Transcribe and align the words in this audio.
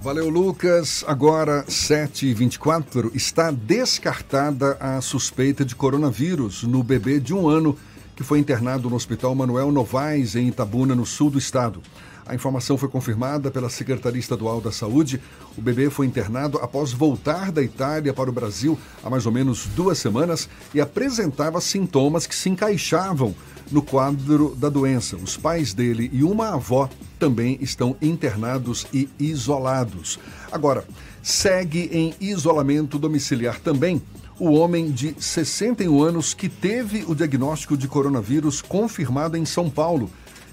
Valeu, 0.00 0.28
Lucas. 0.28 1.04
Agora, 1.08 1.64
7h24, 1.64 3.10
está 3.14 3.50
descartada 3.50 4.76
a 4.78 5.00
suspeita 5.00 5.64
de 5.64 5.74
coronavírus 5.74 6.62
no 6.62 6.84
bebê 6.84 7.18
de 7.18 7.34
um 7.34 7.48
ano 7.48 7.76
que 8.14 8.22
foi 8.22 8.38
internado 8.38 8.88
no 8.88 8.94
Hospital 8.94 9.34
Manuel 9.34 9.72
Novaes, 9.72 10.36
em 10.36 10.48
Itabuna, 10.48 10.94
no 10.94 11.04
sul 11.04 11.30
do 11.30 11.38
estado. 11.38 11.82
A 12.28 12.34
informação 12.34 12.76
foi 12.76 12.90
confirmada 12.90 13.50
pela 13.50 13.70
Secretaria 13.70 14.20
Estadual 14.20 14.60
da 14.60 14.70
Saúde. 14.70 15.18
O 15.56 15.62
bebê 15.62 15.88
foi 15.88 16.04
internado 16.04 16.58
após 16.58 16.92
voltar 16.92 17.50
da 17.50 17.62
Itália 17.62 18.12
para 18.12 18.28
o 18.28 18.32
Brasil 18.32 18.78
há 19.02 19.08
mais 19.08 19.24
ou 19.24 19.32
menos 19.32 19.66
duas 19.68 19.96
semanas 19.96 20.46
e 20.74 20.80
apresentava 20.80 21.58
sintomas 21.58 22.26
que 22.26 22.34
se 22.34 22.50
encaixavam 22.50 23.34
no 23.70 23.80
quadro 23.80 24.54
da 24.56 24.68
doença. 24.68 25.16
Os 25.16 25.38
pais 25.38 25.72
dele 25.72 26.10
e 26.12 26.22
uma 26.22 26.50
avó 26.50 26.90
também 27.18 27.56
estão 27.62 27.96
internados 28.02 28.86
e 28.92 29.08
isolados. 29.18 30.20
Agora, 30.52 30.84
segue 31.22 31.88
em 31.90 32.14
isolamento 32.20 32.98
domiciliar 32.98 33.58
também 33.58 34.02
o 34.38 34.52
homem 34.52 34.90
de 34.90 35.14
61 35.18 36.02
anos 36.02 36.34
que 36.34 36.48
teve 36.48 37.04
o 37.08 37.14
diagnóstico 37.14 37.74
de 37.74 37.88
coronavírus 37.88 38.60
confirmado 38.60 39.34
em 39.34 39.46
São 39.46 39.70
Paulo 39.70 40.10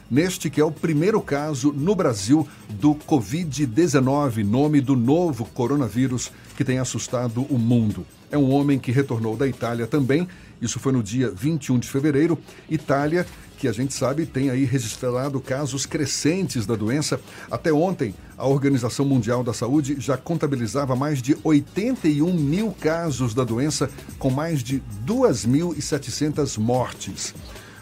neste 0.09 0.49
que 0.49 0.61
é 0.61 0.65
o 0.65 0.71
primeiro 0.71 1.21
caso 1.21 1.71
no 1.71 1.95
Brasil 1.95 2.47
do 2.69 2.95
Covid-19, 2.95 4.43
nome 4.43 4.81
do 4.81 4.95
novo 4.95 5.45
coronavírus 5.45 6.31
que 6.55 6.63
tem 6.63 6.79
assustado 6.79 7.43
o 7.49 7.57
mundo. 7.57 8.05
É 8.31 8.37
um 8.37 8.51
homem 8.51 8.79
que 8.79 8.91
retornou 8.91 9.37
da 9.37 9.47
Itália 9.47 9.87
também, 9.87 10.27
isso 10.61 10.79
foi 10.79 10.91
no 10.91 11.03
dia 11.03 11.29
21 11.29 11.79
de 11.79 11.87
fevereiro. 11.87 12.37
Itália, 12.69 13.25
que 13.57 13.67
a 13.67 13.71
gente 13.71 13.93
sabe 13.93 14.25
tem 14.25 14.49
aí 14.49 14.65
registrado 14.65 15.39
casos 15.39 15.85
crescentes 15.85 16.65
da 16.65 16.75
doença. 16.75 17.19
Até 17.49 17.71
ontem, 17.71 18.15
a 18.37 18.47
Organização 18.47 19.05
Mundial 19.05 19.43
da 19.43 19.53
Saúde 19.53 19.97
já 19.99 20.17
contabilizava 20.17 20.95
mais 20.95 21.21
de 21.21 21.37
81 21.43 22.33
mil 22.33 22.71
casos 22.71 23.33
da 23.33 23.43
doença, 23.43 23.89
com 24.17 24.29
mais 24.29 24.63
de 24.63 24.81
2.700 25.05 26.57
mortes. 26.57 27.33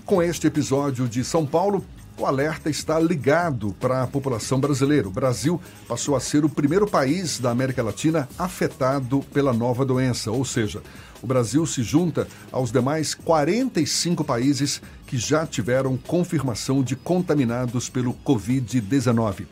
Com 0.06 0.22
este 0.22 0.48
episódio 0.48 1.08
de 1.08 1.24
São 1.24 1.46
Paulo, 1.46 1.84
o 2.18 2.26
alerta 2.26 2.70
está 2.70 3.00
ligado 3.00 3.76
para 3.80 4.04
a 4.04 4.08
população 4.08 4.60
brasileira. 4.60 5.08
O 5.08 5.12
Brasil 5.12 5.60
passou 5.88 6.16
a 6.16 6.20
ser 6.20 6.46
o 6.46 6.50
primeiro 6.50 6.88
país 6.88 7.40
da 7.40 7.50
América 7.50 7.82
Latina 7.82 8.30
afetado 8.38 9.22
pela 9.34 9.54
nova 9.54 9.86
doença, 9.86 10.32
ou 10.32 10.46
seja, 10.46 10.82
o 11.22 11.28
Brasil 11.28 11.66
se 11.66 11.82
junta 11.82 12.28
aos 12.52 12.72
demais 12.72 13.14
45 13.14 14.24
países 14.24 14.82
que 15.08 15.18
já 15.18 15.48
tiveram 15.48 15.98
confirmação 15.98 16.84
de 16.84 16.96
contaminados 16.96 17.90
pelo 17.90 18.14
Covid-19. 18.26 19.46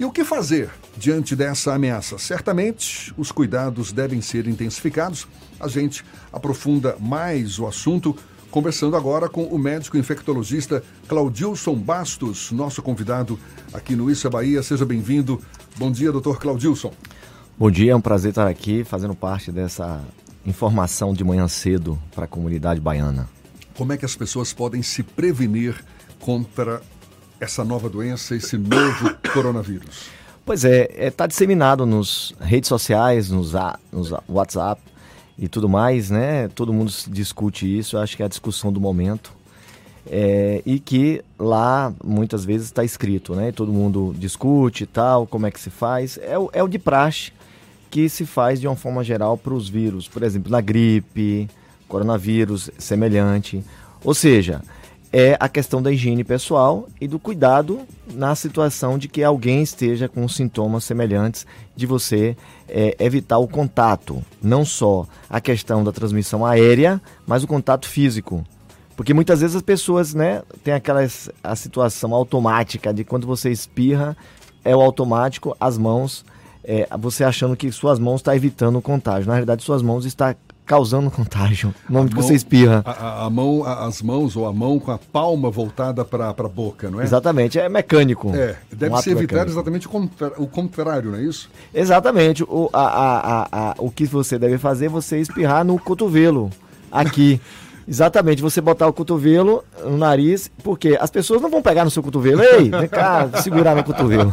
E 0.00 0.04
o 0.04 0.10
que 0.10 0.24
fazer 0.24 0.70
diante 0.96 1.36
dessa 1.36 1.74
ameaça? 1.74 2.18
Certamente 2.18 3.12
os 3.16 3.30
cuidados 3.30 3.92
devem 3.92 4.20
ser 4.20 4.48
intensificados. 4.48 5.28
A 5.60 5.68
gente 5.68 6.04
aprofunda 6.32 6.96
mais 6.98 7.58
o 7.58 7.66
assunto 7.66 8.16
Conversando 8.52 8.98
agora 8.98 9.30
com 9.30 9.44
o 9.44 9.58
médico 9.58 9.96
infectologista 9.96 10.84
Claudilson 11.08 11.74
Bastos, 11.74 12.52
nosso 12.52 12.82
convidado 12.82 13.40
aqui 13.72 13.96
no 13.96 14.10
Isso 14.10 14.26
é 14.26 14.30
Bahia. 14.30 14.62
Seja 14.62 14.84
bem-vindo. 14.84 15.40
Bom 15.78 15.90
dia, 15.90 16.12
doutor 16.12 16.38
Claudilson. 16.38 16.92
Bom 17.58 17.70
dia, 17.70 17.92
é 17.92 17.96
um 17.96 18.00
prazer 18.00 18.28
estar 18.28 18.46
aqui 18.46 18.84
fazendo 18.84 19.14
parte 19.14 19.50
dessa 19.50 20.04
informação 20.44 21.14
de 21.14 21.24
manhã 21.24 21.48
cedo 21.48 21.98
para 22.14 22.26
a 22.26 22.28
comunidade 22.28 22.78
baiana. 22.78 23.26
Como 23.74 23.90
é 23.90 23.96
que 23.96 24.04
as 24.04 24.14
pessoas 24.14 24.52
podem 24.52 24.82
se 24.82 25.02
prevenir 25.02 25.82
contra 26.20 26.82
essa 27.40 27.64
nova 27.64 27.88
doença, 27.88 28.36
esse 28.36 28.58
novo 28.58 29.16
coronavírus? 29.32 30.10
Pois 30.44 30.62
é, 30.66 30.82
está 30.90 31.02
é, 31.02 31.10
tá 31.10 31.26
disseminado 31.26 31.86
nos 31.86 32.34
redes 32.38 32.68
sociais, 32.68 33.30
nos, 33.30 33.54
nos 33.90 34.12
WhatsApp, 34.28 34.82
e 35.38 35.48
tudo 35.48 35.68
mais, 35.68 36.10
né? 36.10 36.48
Todo 36.48 36.72
mundo 36.72 36.92
discute 37.08 37.78
isso, 37.78 37.98
acho 37.98 38.16
que 38.16 38.22
é 38.22 38.26
a 38.26 38.28
discussão 38.28 38.72
do 38.72 38.80
momento. 38.80 39.32
É, 40.04 40.62
e 40.66 40.80
que 40.80 41.22
lá 41.38 41.94
muitas 42.02 42.44
vezes 42.44 42.66
está 42.66 42.82
escrito, 42.82 43.34
né? 43.34 43.52
Todo 43.52 43.72
mundo 43.72 44.14
discute 44.18 44.84
e 44.84 44.86
tal, 44.86 45.26
como 45.26 45.46
é 45.46 45.50
que 45.50 45.60
se 45.60 45.70
faz. 45.70 46.18
É 46.22 46.38
o, 46.38 46.50
é 46.52 46.62
o 46.62 46.68
de 46.68 46.78
praxe 46.78 47.32
que 47.90 48.08
se 48.08 48.24
faz 48.24 48.60
de 48.60 48.66
uma 48.66 48.74
forma 48.74 49.04
geral 49.04 49.36
para 49.36 49.54
os 49.54 49.68
vírus, 49.68 50.08
por 50.08 50.22
exemplo, 50.22 50.50
na 50.50 50.60
gripe, 50.60 51.48
coronavírus 51.86 52.70
semelhante. 52.78 53.62
Ou 54.02 54.14
seja, 54.14 54.62
é 55.12 55.36
a 55.38 55.48
questão 55.48 55.82
da 55.82 55.92
higiene 55.92 56.24
pessoal 56.24 56.88
e 56.98 57.06
do 57.06 57.18
cuidado 57.18 57.80
na 58.14 58.34
situação 58.34 58.96
de 58.96 59.08
que 59.08 59.22
alguém 59.22 59.62
esteja 59.62 60.08
com 60.08 60.26
sintomas 60.26 60.84
semelhantes, 60.84 61.46
de 61.76 61.84
você 61.84 62.34
é, 62.66 62.96
evitar 62.98 63.36
o 63.36 63.46
contato, 63.46 64.24
não 64.42 64.64
só 64.64 65.06
a 65.28 65.40
questão 65.40 65.84
da 65.84 65.92
transmissão 65.92 66.46
aérea, 66.46 67.00
mas 67.26 67.44
o 67.44 67.46
contato 67.46 67.86
físico. 67.86 68.42
Porque 68.96 69.12
muitas 69.12 69.40
vezes 69.42 69.56
as 69.56 69.62
pessoas, 69.62 70.14
né, 70.14 70.42
tem 70.64 70.72
aquela 70.72 71.00
a 71.44 71.56
situação 71.56 72.14
automática 72.14 72.92
de 72.92 73.04
quando 73.04 73.26
você 73.26 73.50
espirra, 73.50 74.16
é 74.64 74.74
o 74.74 74.80
automático, 74.80 75.54
as 75.60 75.76
mãos, 75.76 76.24
é, 76.64 76.88
você 76.98 77.24
achando 77.24 77.56
que 77.56 77.70
suas 77.70 77.98
mãos 77.98 78.20
estão 78.20 78.32
tá 78.32 78.36
evitando 78.36 78.78
o 78.78 78.82
contágio. 78.82 79.26
Na 79.26 79.34
realidade, 79.34 79.62
suas 79.62 79.82
mãos 79.82 80.04
estão 80.04 80.34
causando 80.72 81.10
contágio. 81.10 81.74
No 81.86 81.96
momento 81.96 82.16
que 82.16 82.22
você 82.22 82.32
espirra. 82.32 82.82
A, 82.86 83.26
a, 83.26 83.30
mão, 83.30 83.62
as 83.62 84.00
mãos 84.00 84.34
ou 84.34 84.46
a 84.46 84.52
mão 84.54 84.78
com 84.78 84.90
a 84.90 84.96
palma 84.96 85.50
voltada 85.50 86.02
para 86.02 86.30
a 86.30 86.48
boca, 86.48 86.90
não 86.90 86.98
é? 86.98 87.04
Exatamente, 87.04 87.58
é 87.58 87.68
mecânico. 87.68 88.34
É, 88.34 88.56
deve 88.72 88.94
um 88.94 88.96
ser 88.96 89.10
evitar 89.10 89.46
exatamente 89.46 89.86
o 89.86 90.46
contrário, 90.46 91.10
não 91.10 91.18
é 91.18 91.24
isso? 91.24 91.50
Exatamente. 91.74 92.42
O, 92.44 92.70
a, 92.72 92.86
a, 92.86 93.48
a, 93.52 93.74
o 93.76 93.90
que 93.90 94.06
você 94.06 94.38
deve 94.38 94.56
fazer 94.56 94.86
é 94.86 94.88
você 94.88 95.18
espirrar 95.18 95.62
no 95.62 95.78
cotovelo, 95.78 96.50
aqui. 96.90 97.38
Exatamente, 97.86 98.40
você 98.40 98.60
botar 98.60 98.86
o 98.86 98.92
cotovelo 98.92 99.64
no 99.84 99.98
nariz, 99.98 100.50
porque 100.62 100.96
as 100.98 101.10
pessoas 101.10 101.42
não 101.42 101.50
vão 101.50 101.60
pegar 101.60 101.84
no 101.84 101.90
seu 101.90 102.02
cotovelo. 102.02 102.40
Ei, 102.40 102.70
vem 102.70 102.88
cá, 102.88 103.28
segurar 103.42 103.74
no 103.74 103.84
cotovelo. 103.84 104.32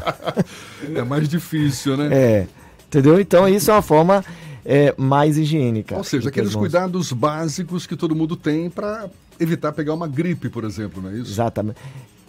É 0.96 1.02
mais 1.02 1.28
difícil, 1.28 1.98
né? 1.98 2.10
É. 2.12 2.48
Entendeu? 2.88 3.20
Então, 3.20 3.50
isso 3.50 3.72
é 3.72 3.74
uma 3.74 3.82
forma 3.82 4.24
é, 4.66 4.94
mais 4.98 5.38
higiênica. 5.38 5.96
Ou 5.98 6.04
seja, 6.04 6.30
aqueles 6.30 6.56
cuidados 6.56 7.12
básicos 7.12 7.86
que 7.88 7.96
todo 7.96 8.16
mundo 8.16 8.36
tem 8.36 8.70
para 8.70 9.10
evitar 9.40 9.72
pegar 9.72 9.94
uma 9.94 10.08
gripe, 10.08 10.50
por 10.50 10.64
exemplo, 10.64 11.02
não 11.02 11.10
é 11.10 11.14
isso? 11.14 11.32
Exatamente. 11.32 11.80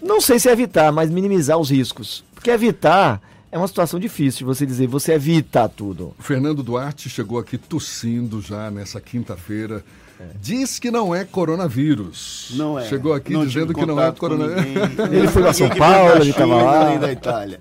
Não 0.02 0.20
sei 0.20 0.38
se 0.38 0.48
evitar, 0.48 0.91
mas 0.92 1.10
minimizar 1.10 1.58
os 1.58 1.70
riscos. 1.70 2.24
Porque 2.34 2.50
evitar 2.50 3.20
é 3.52 3.58
uma 3.58 3.68
situação 3.68 3.98
difícil 3.98 4.38
de 4.38 4.44
você 4.44 4.64
dizer, 4.64 4.86
você 4.86 5.12
evita 5.12 5.68
tudo. 5.68 6.14
O 6.18 6.22
Fernando 6.22 6.62
Duarte 6.62 7.08
chegou 7.10 7.38
aqui 7.38 7.58
tossindo 7.58 8.41
já 8.41 8.70
nessa 8.70 9.00
quinta-feira. 9.00 9.84
É. 10.18 10.24
Diz 10.41 10.78
que 10.78 10.91
não 10.91 11.14
é 11.14 11.24
coronavírus. 11.24 12.52
Não 12.54 12.78
é. 12.78 12.86
Chegou 12.86 13.12
aqui 13.12 13.32
não 13.32 13.44
dizendo 13.44 13.74
que 13.74 13.84
não 13.84 14.00
é 14.00 14.12
coronavírus. 14.12 14.98
Ele 15.10 15.28
foi 15.28 15.42
para 15.42 15.52
São 15.52 15.68
Paulo, 15.68 16.20
ele 16.20 16.30
estava 16.30 16.62
lá. 16.62 16.97
da 16.97 17.10
Itália. 17.10 17.60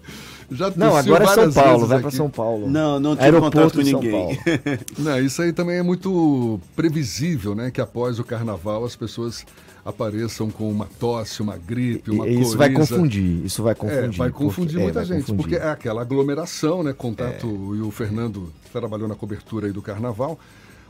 Já 0.52 0.72
não, 0.76 0.96
agora 0.96 1.24
é 1.24 1.28
São 1.28 1.52
Paulo, 1.52 1.86
vai 1.86 2.00
para 2.02 2.12
São 2.12 2.30
Paulo. 2.30 2.70
Não, 2.70 3.00
não 3.00 3.16
tive 3.16 3.40
contato 3.40 3.74
com 3.74 3.82
ninguém. 3.82 4.40
não, 4.98 5.20
isso 5.20 5.42
aí 5.42 5.54
também 5.54 5.78
é 5.78 5.84
muito 5.84 6.60
previsível, 6.76 7.54
né? 7.54 7.70
Que 7.70 7.80
após 7.80 8.20
o 8.20 8.24
carnaval 8.24 8.84
as 8.84 8.96
pessoas 8.96 9.46
apareçam 9.86 10.50
com 10.50 10.70
uma 10.70 10.88
tosse, 11.00 11.42
uma 11.42 11.58
gripe, 11.58 12.12
uma 12.12 12.28
Isso 12.28 12.38
coriza. 12.38 12.58
vai 12.58 12.70
confundir, 12.72 13.46
isso 13.46 13.64
vai 13.64 13.76
confundir. 13.76 14.16
É, 14.16 14.18
vai 14.18 14.30
confundir 14.30 14.72
porque, 14.74 14.84
muita 14.84 15.02
é, 15.02 15.06
gente, 15.06 15.22
confundir. 15.22 15.42
porque 15.42 15.56
é 15.56 15.70
aquela 15.70 16.02
aglomeração, 16.02 16.84
né? 16.84 16.94
Contato, 16.94 17.48
é. 17.48 17.78
e 17.78 17.82
o 17.82 17.92
Fernando 17.92 18.52
trabalhou 18.72 19.08
na 19.08 19.16
cobertura 19.16 19.68
aí 19.68 19.74
do 19.74 19.82
carnaval, 19.82 20.40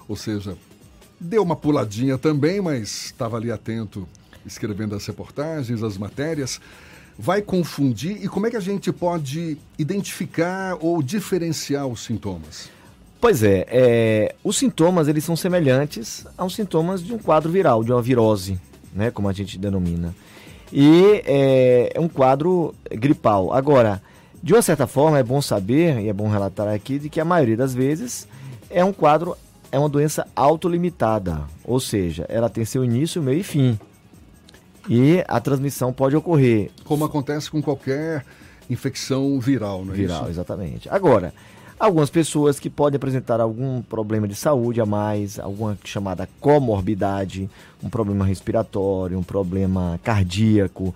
ou 0.07 0.15
seja, 0.15 0.57
deu 1.19 1.43
uma 1.43 1.55
puladinha 1.55 2.17
também, 2.17 2.61
mas 2.61 3.05
estava 3.05 3.37
ali 3.37 3.51
atento, 3.51 4.07
escrevendo 4.45 4.95
as 4.95 5.05
reportagens, 5.05 5.83
as 5.83 5.97
matérias 5.97 6.59
vai 7.21 7.41
confundir 7.41 8.23
e 8.23 8.29
como 8.29 8.47
é 8.47 8.49
que 8.49 8.55
a 8.55 8.61
gente 8.61 8.93
pode 8.93 9.57
identificar 9.77 10.77
ou 10.79 11.03
diferenciar 11.03 11.85
os 11.85 12.05
sintomas? 12.05 12.69
Pois 13.19 13.43
é, 13.43 13.65
é, 13.67 14.35
os 14.41 14.57
sintomas 14.57 15.09
eles 15.09 15.25
são 15.25 15.35
semelhantes 15.35 16.25
aos 16.37 16.55
sintomas 16.55 17.03
de 17.03 17.13
um 17.13 17.17
quadro 17.17 17.51
viral, 17.51 17.83
de 17.83 17.91
uma 17.91 18.01
virose, 18.01 18.57
né, 18.93 19.11
como 19.11 19.27
a 19.27 19.33
gente 19.33 19.59
denomina. 19.59 20.15
E 20.71 21.21
é, 21.25 21.91
é 21.93 21.99
um 21.99 22.07
quadro 22.07 22.73
gripal. 22.89 23.51
Agora, 23.53 24.01
de 24.41 24.53
uma 24.53 24.61
certa 24.61 24.87
forma, 24.87 25.19
é 25.19 25.23
bom 25.23 25.41
saber, 25.41 25.99
e 25.99 26.07
é 26.07 26.13
bom 26.13 26.29
relatar 26.29 26.69
aqui, 26.69 26.97
de 26.97 27.09
que 27.09 27.19
a 27.19 27.25
maioria 27.25 27.57
das 27.57 27.73
vezes 27.73 28.29
é 28.69 28.85
um 28.85 28.93
quadro, 28.93 29.35
é 29.73 29.77
uma 29.77 29.89
doença 29.89 30.25
autolimitada. 30.33 31.41
Ou 31.65 31.81
seja, 31.81 32.25
ela 32.29 32.49
tem 32.49 32.63
seu 32.63 32.85
início, 32.85 33.21
meio 33.21 33.41
e 33.41 33.43
fim 33.43 33.77
e 34.89 35.23
a 35.27 35.39
transmissão 35.39 35.93
pode 35.93 36.15
ocorrer. 36.15 36.71
Como 36.83 37.05
acontece 37.05 37.49
com 37.49 37.61
qualquer 37.61 38.25
infecção 38.69 39.39
viral, 39.39 39.85
não 39.85 39.93
é 39.93 39.97
viral, 39.97 40.21
isso? 40.23 40.31
exatamente. 40.31 40.89
Agora, 40.89 41.33
algumas 41.79 42.09
pessoas 42.09 42.59
que 42.59 42.69
podem 42.69 42.97
apresentar 42.97 43.39
algum 43.39 43.81
problema 43.81 44.27
de 44.27 44.35
saúde 44.35 44.81
a 44.81 44.85
mais, 44.85 45.39
alguma 45.39 45.77
chamada 45.83 46.27
comorbidade, 46.39 47.49
um 47.81 47.89
problema 47.89 48.25
respiratório, 48.25 49.17
um 49.17 49.23
problema 49.23 49.99
cardíaco, 50.03 50.93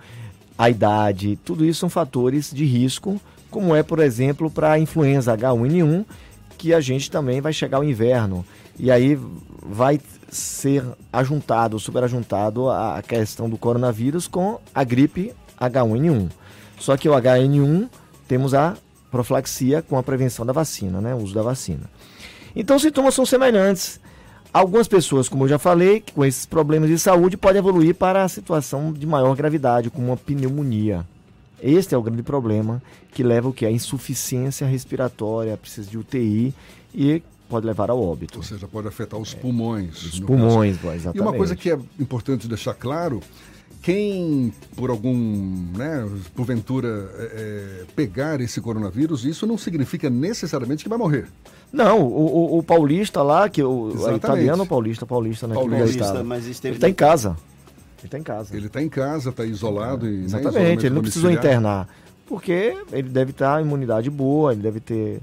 a 0.58 0.68
idade, 0.68 1.38
tudo 1.44 1.64
isso 1.64 1.80
são 1.80 1.88
fatores 1.88 2.50
de 2.52 2.64
risco 2.64 3.20
como 3.54 3.72
é, 3.72 3.84
por 3.84 4.00
exemplo, 4.00 4.50
para 4.50 4.72
a 4.72 4.80
influenza 4.80 5.32
H1N1, 5.36 6.04
que 6.58 6.74
a 6.74 6.80
gente 6.80 7.08
também 7.08 7.40
vai 7.40 7.52
chegar 7.52 7.76
ao 7.76 7.84
inverno. 7.84 8.44
E 8.76 8.90
aí 8.90 9.16
vai 9.64 9.98
ser 10.28 10.84
ajuntado, 11.10 11.78
superajuntado 11.78 12.68
a 12.68 13.02
questão 13.02 13.48
do 13.48 13.56
coronavírus 13.56 14.28
com 14.28 14.60
a 14.74 14.84
gripe 14.84 15.32
H1N1. 15.58 16.28
Só 16.78 16.96
que 16.96 17.08
o 17.08 17.12
HN1 17.12 17.88
temos 18.28 18.52
a 18.52 18.76
profilaxia 19.10 19.80
com 19.80 19.96
a 19.96 20.02
prevenção 20.02 20.44
da 20.44 20.52
vacina, 20.52 21.00
né, 21.00 21.14
o 21.14 21.18
uso 21.18 21.34
da 21.34 21.42
vacina. 21.42 21.88
Então 22.54 22.76
os 22.76 22.82
sintomas 22.82 23.14
são 23.14 23.24
semelhantes. 23.24 24.00
Algumas 24.52 24.86
pessoas, 24.86 25.28
como 25.28 25.44
eu 25.44 25.48
já 25.48 25.58
falei, 25.58 26.04
com 26.14 26.24
esses 26.24 26.46
problemas 26.46 26.88
de 26.88 26.98
saúde 26.98 27.36
podem 27.36 27.58
evoluir 27.58 27.94
para 27.94 28.22
a 28.22 28.28
situação 28.28 28.92
de 28.92 29.06
maior 29.06 29.34
gravidade, 29.34 29.90
como 29.90 30.08
uma 30.08 30.16
pneumonia. 30.16 31.04
Este 31.60 31.94
é 31.94 31.98
o 31.98 32.02
grande 32.02 32.22
problema 32.22 32.82
que 33.12 33.22
leva 33.22 33.48
o 33.48 33.52
que? 33.52 33.64
A 33.64 33.70
insuficiência 33.70 34.66
respiratória, 34.66 35.56
precisa 35.56 35.90
de 35.90 35.96
UTI 35.96 36.54
e 36.94 37.22
pode 37.48 37.66
levar 37.66 37.90
ao 37.90 38.02
óbito. 38.02 38.38
Ou 38.38 38.42
seja, 38.42 38.66
pode 38.66 38.88
afetar 38.88 39.18
os 39.18 39.34
pulmões. 39.34 40.02
Os 40.02 40.20
pulmões, 40.20 40.76
exatamente. 40.82 41.16
E 41.16 41.20
uma 41.20 41.32
coisa 41.32 41.54
que 41.54 41.70
é 41.70 41.78
importante 41.98 42.48
deixar 42.48 42.74
claro, 42.74 43.20
quem 43.82 44.52
por 44.76 44.90
algum, 44.90 45.14
né, 45.76 46.08
porventura 46.34 47.10
é, 47.18 47.82
é 47.82 47.84
pegar 47.94 48.40
esse 48.40 48.60
coronavírus, 48.60 49.24
isso 49.24 49.46
não 49.46 49.58
significa 49.58 50.08
necessariamente 50.08 50.82
que 50.82 50.88
vai 50.88 50.98
morrer. 50.98 51.28
Não, 51.72 52.00
o, 52.00 52.54
o, 52.54 52.58
o 52.58 52.62
paulista 52.62 53.22
lá, 53.22 53.48
que 53.48 53.62
o, 53.62 53.88
o 53.88 54.16
italiano 54.16 54.66
paulista, 54.66 55.04
paulista, 55.04 55.46
né? 55.46 55.54
Paulista, 55.54 56.22
mas 56.22 56.46
esteve... 56.46 56.72
Ele 56.72 56.76
está 56.78 56.88
em 56.88 56.94
casa. 56.94 57.36
Ele 57.98 58.06
está 58.06 58.18
em 58.18 58.22
casa. 58.22 58.56
Ele 58.56 58.66
está 58.66 58.82
em 58.82 58.88
casa, 58.88 59.30
está 59.30 59.44
isolado. 59.44 60.06
É, 60.06 60.10
e, 60.10 60.12
né, 60.12 60.24
exatamente, 60.24 60.82
né, 60.82 60.86
ele 60.86 60.94
não 60.94 61.02
precisou 61.02 61.30
internar. 61.30 61.88
Porque 62.26 62.76
ele 62.92 63.08
deve 63.08 63.32
estar 63.32 63.60
imunidade 63.60 64.08
boa, 64.08 64.52
ele 64.52 64.62
deve 64.62 64.80
ter. 64.80 65.20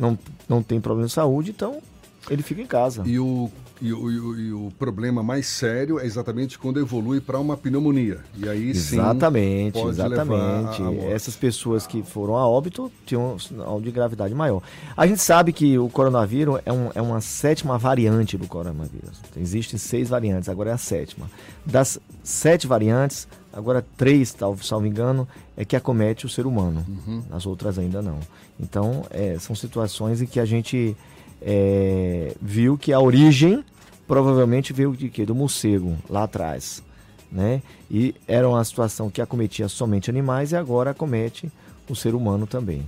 Não, 0.00 0.18
não 0.48 0.62
tem 0.62 0.80
problema 0.80 1.06
de 1.06 1.12
saúde, 1.12 1.50
então 1.50 1.80
ele 2.28 2.42
fica 2.42 2.60
em 2.60 2.66
casa. 2.66 3.02
E 3.06 3.18
o, 3.18 3.50
e 3.80 3.92
o, 3.92 4.10
e 4.10 4.18
o, 4.18 4.40
e 4.40 4.52
o 4.52 4.72
problema 4.78 5.22
mais 5.22 5.46
sério 5.46 5.98
é 5.98 6.04
exatamente 6.04 6.58
quando 6.58 6.78
evolui 6.78 7.20
para 7.20 7.38
uma 7.38 7.56
pneumonia. 7.56 8.18
E 8.36 8.48
aí 8.48 8.70
exatamente, 8.70 9.78
sim. 9.78 9.88
Exatamente. 9.88 10.82
Essas 11.10 11.36
pessoas 11.36 11.86
que 11.86 12.02
foram 12.02 12.36
a 12.36 12.46
óbito 12.46 12.90
tinham 13.06 13.34
um 13.34 13.38
sinal 13.38 13.80
de 13.80 13.90
gravidade 13.90 14.34
maior. 14.34 14.62
A 14.96 15.06
gente 15.06 15.22
sabe 15.22 15.52
que 15.52 15.78
o 15.78 15.88
coronavírus 15.88 16.60
é, 16.66 16.72
um, 16.72 16.90
é 16.94 17.00
uma 17.00 17.20
sétima 17.20 17.78
variante 17.78 18.36
do 18.36 18.46
coronavírus. 18.46 19.20
Existem 19.36 19.78
seis 19.78 20.08
variantes, 20.08 20.48
agora 20.48 20.70
é 20.70 20.72
a 20.74 20.78
sétima. 20.78 21.30
Das 21.64 21.98
sete 22.22 22.66
variantes, 22.66 23.26
agora 23.52 23.84
três, 23.96 24.34
salvo 24.62 24.86
engano, 24.86 25.26
é 25.56 25.64
que 25.64 25.76
acomete 25.76 26.26
o 26.26 26.28
ser 26.28 26.46
humano. 26.46 26.84
Uhum. 26.88 27.22
As 27.30 27.46
outras 27.46 27.78
ainda 27.78 28.00
não. 28.00 28.18
Então, 28.58 29.04
é, 29.10 29.38
são 29.38 29.54
situações 29.54 30.20
em 30.20 30.26
que 30.26 30.38
a 30.38 30.44
gente 30.44 30.96
é, 31.40 32.34
viu 32.40 32.76
que 32.76 32.92
a 32.92 33.00
origem 33.00 33.64
provavelmente 34.06 34.72
veio 34.72 34.96
de 34.96 35.08
quê? 35.08 35.24
Do 35.24 35.34
morcego, 35.34 35.96
lá 36.08 36.24
atrás. 36.24 36.82
Né? 37.30 37.62
E 37.90 38.14
era 38.26 38.48
uma 38.48 38.64
situação 38.64 39.08
que 39.08 39.22
acometia 39.22 39.68
somente 39.68 40.10
animais 40.10 40.52
e 40.52 40.56
agora 40.56 40.90
acomete 40.90 41.50
o 41.88 41.94
ser 41.94 42.14
humano 42.14 42.46
também. 42.46 42.84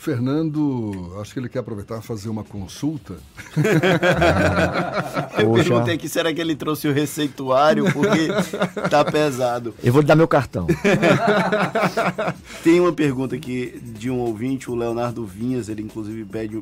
Fernando, 0.00 1.12
acho 1.20 1.34
que 1.34 1.38
ele 1.38 1.48
quer 1.50 1.58
aproveitar 1.58 1.98
e 1.98 2.02
fazer 2.02 2.30
uma 2.30 2.42
consulta. 2.42 3.18
Eu 5.38 5.50
Poxa. 5.50 5.64
perguntei 5.64 5.94
aqui, 5.94 6.08
será 6.08 6.32
que 6.32 6.40
ele 6.40 6.56
trouxe 6.56 6.88
o 6.88 6.92
receituário? 6.92 7.84
Porque 7.92 8.28
tá 8.88 9.04
pesado. 9.04 9.74
Eu 9.84 9.92
vou 9.92 10.00
lhe 10.00 10.08
dar 10.08 10.16
meu 10.16 10.26
cartão. 10.26 10.66
Tem 12.64 12.80
uma 12.80 12.94
pergunta 12.94 13.36
aqui 13.36 13.78
de 13.94 14.08
um 14.08 14.20
ouvinte, 14.20 14.70
o 14.70 14.74
Leonardo 14.74 15.22
Vinhas, 15.26 15.68
ele 15.68 15.82
inclusive 15.82 16.24
pede 16.24 16.58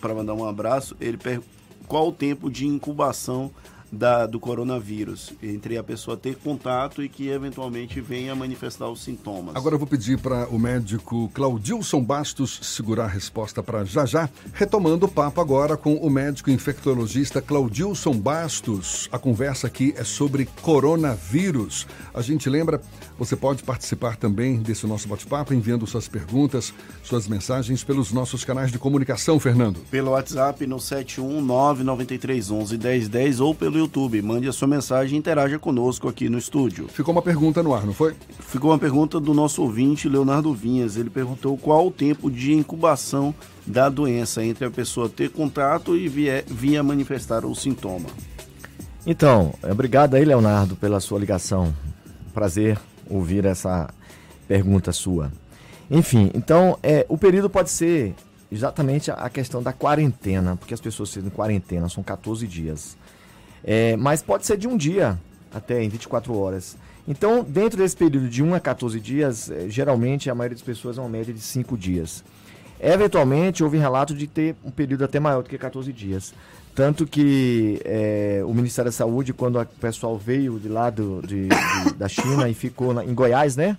para 0.00 0.14
mandar 0.14 0.34
um 0.34 0.48
abraço. 0.48 0.96
Ele 1.00 1.16
pergunta 1.16 1.48
qual 1.88 2.06
o 2.06 2.12
tempo 2.12 2.48
de 2.48 2.68
incubação 2.68 3.50
da, 3.90 4.26
do 4.26 4.40
coronavírus, 4.40 5.32
entre 5.42 5.78
a 5.78 5.82
pessoa 5.82 6.16
ter 6.16 6.36
contato 6.36 7.02
e 7.02 7.08
que 7.08 7.28
eventualmente 7.28 8.00
venha 8.00 8.34
manifestar 8.34 8.88
os 8.88 9.02
sintomas. 9.02 9.54
Agora 9.54 9.74
eu 9.74 9.78
vou 9.78 9.86
pedir 9.86 10.18
para 10.18 10.48
o 10.48 10.58
médico 10.58 11.30
Claudilson 11.32 12.02
Bastos 12.02 12.58
segurar 12.62 13.04
a 13.04 13.08
resposta 13.08 13.62
para 13.62 13.84
já 13.84 14.04
já, 14.04 14.28
retomando 14.52 15.06
o 15.06 15.08
papo 15.08 15.40
agora 15.40 15.76
com 15.76 15.94
o 15.94 16.10
médico 16.10 16.50
infectologista 16.50 17.40
Claudilson 17.40 18.12
Bastos. 18.12 19.08
A 19.12 19.18
conversa 19.18 19.66
aqui 19.66 19.94
é 19.96 20.04
sobre 20.04 20.48
coronavírus. 20.62 21.86
A 22.12 22.22
gente 22.22 22.50
lembra, 22.50 22.80
você 23.18 23.36
pode 23.36 23.62
participar 23.62 24.16
também 24.16 24.58
desse 24.58 24.86
nosso 24.86 25.08
bate-papo 25.08 25.54
enviando 25.54 25.86
suas 25.86 26.08
perguntas, 26.08 26.74
suas 27.02 27.28
mensagens 27.28 27.84
pelos 27.84 28.12
nossos 28.12 28.44
canais 28.44 28.72
de 28.72 28.78
comunicação, 28.78 29.38
Fernando. 29.38 29.80
Pelo 29.90 30.10
WhatsApp 30.10 30.66
no 30.66 30.80
719 30.80 31.84
9311 31.84 32.78
1010 32.78 33.40
ou 33.40 33.54
pelo 33.54 33.75
YouTube. 33.76 34.20
Mande 34.22 34.48
a 34.48 34.52
sua 34.52 34.68
mensagem 34.68 35.16
e 35.16 35.18
interaja 35.18 35.58
conosco 35.58 36.08
aqui 36.08 36.28
no 36.28 36.38
estúdio. 36.38 36.88
Ficou 36.88 37.12
uma 37.12 37.22
pergunta 37.22 37.62
no 37.62 37.74
ar, 37.74 37.84
não 37.84 37.92
foi? 37.92 38.14
Ficou 38.40 38.70
uma 38.70 38.78
pergunta 38.78 39.20
do 39.20 39.34
nosso 39.34 39.62
ouvinte, 39.62 40.08
Leonardo 40.08 40.52
Vinhas. 40.52 40.96
Ele 40.96 41.10
perguntou 41.10 41.56
qual 41.56 41.86
o 41.86 41.90
tempo 41.90 42.30
de 42.30 42.52
incubação 42.52 43.34
da 43.66 43.88
doença 43.88 44.44
entre 44.44 44.64
a 44.64 44.70
pessoa 44.70 45.08
ter 45.08 45.30
contato 45.30 45.96
e 45.96 46.08
vir 46.08 46.76
a 46.76 46.82
manifestar 46.82 47.44
o 47.44 47.54
sintoma. 47.54 48.08
Então, 49.06 49.54
obrigado 49.62 50.14
aí, 50.14 50.24
Leonardo, 50.24 50.74
pela 50.76 50.98
sua 51.00 51.18
ligação. 51.18 51.74
Prazer 52.34 52.78
ouvir 53.08 53.44
essa 53.44 53.88
pergunta 54.48 54.92
sua. 54.92 55.30
Enfim, 55.90 56.30
então, 56.34 56.78
é, 56.82 57.06
o 57.08 57.16
período 57.16 57.48
pode 57.48 57.70
ser 57.70 58.14
exatamente 58.50 59.10
a 59.10 59.28
questão 59.28 59.62
da 59.62 59.72
quarentena, 59.72 60.56
porque 60.56 60.74
as 60.74 60.80
pessoas 60.80 61.12
ficam 61.12 61.28
em 61.28 61.30
quarentena, 61.30 61.88
são 61.88 62.02
14 62.02 62.46
dias. 62.46 62.96
É, 63.64 63.96
mas 63.96 64.22
pode 64.22 64.46
ser 64.46 64.56
de 64.56 64.66
um 64.66 64.76
dia 64.76 65.18
até 65.52 65.82
em 65.82 65.88
24 65.88 66.36
horas. 66.36 66.76
Então, 67.08 67.44
dentro 67.44 67.78
desse 67.78 67.96
período 67.96 68.28
de 68.28 68.42
1 68.42 68.54
a 68.54 68.60
14 68.60 68.98
dias, 69.00 69.50
é, 69.50 69.68
geralmente 69.68 70.28
a 70.28 70.34
maioria 70.34 70.56
das 70.56 70.64
pessoas 70.64 70.98
é 70.98 71.00
uma 71.00 71.08
média 71.08 71.32
de 71.32 71.40
5 71.40 71.76
dias. 71.76 72.24
Eventualmente, 72.80 73.64
houve 73.64 73.78
relato 73.78 74.14
de 74.14 74.26
ter 74.26 74.54
um 74.64 74.70
período 74.70 75.04
até 75.04 75.18
maior 75.18 75.42
do 75.42 75.48
que 75.48 75.56
14 75.56 75.92
dias. 75.92 76.34
Tanto 76.74 77.06
que 77.06 77.80
é, 77.84 78.42
o 78.44 78.52
Ministério 78.52 78.90
da 78.90 78.96
Saúde, 78.96 79.32
quando 79.32 79.58
o 79.58 79.64
pessoal 79.64 80.18
veio 80.18 80.60
de 80.60 80.68
lá 80.68 80.90
do, 80.90 81.22
de, 81.22 81.48
de, 81.48 81.94
da 81.96 82.06
China 82.06 82.48
e 82.50 82.54
ficou 82.54 82.92
na, 82.92 83.02
em 83.02 83.14
Goiás, 83.14 83.56
né? 83.56 83.78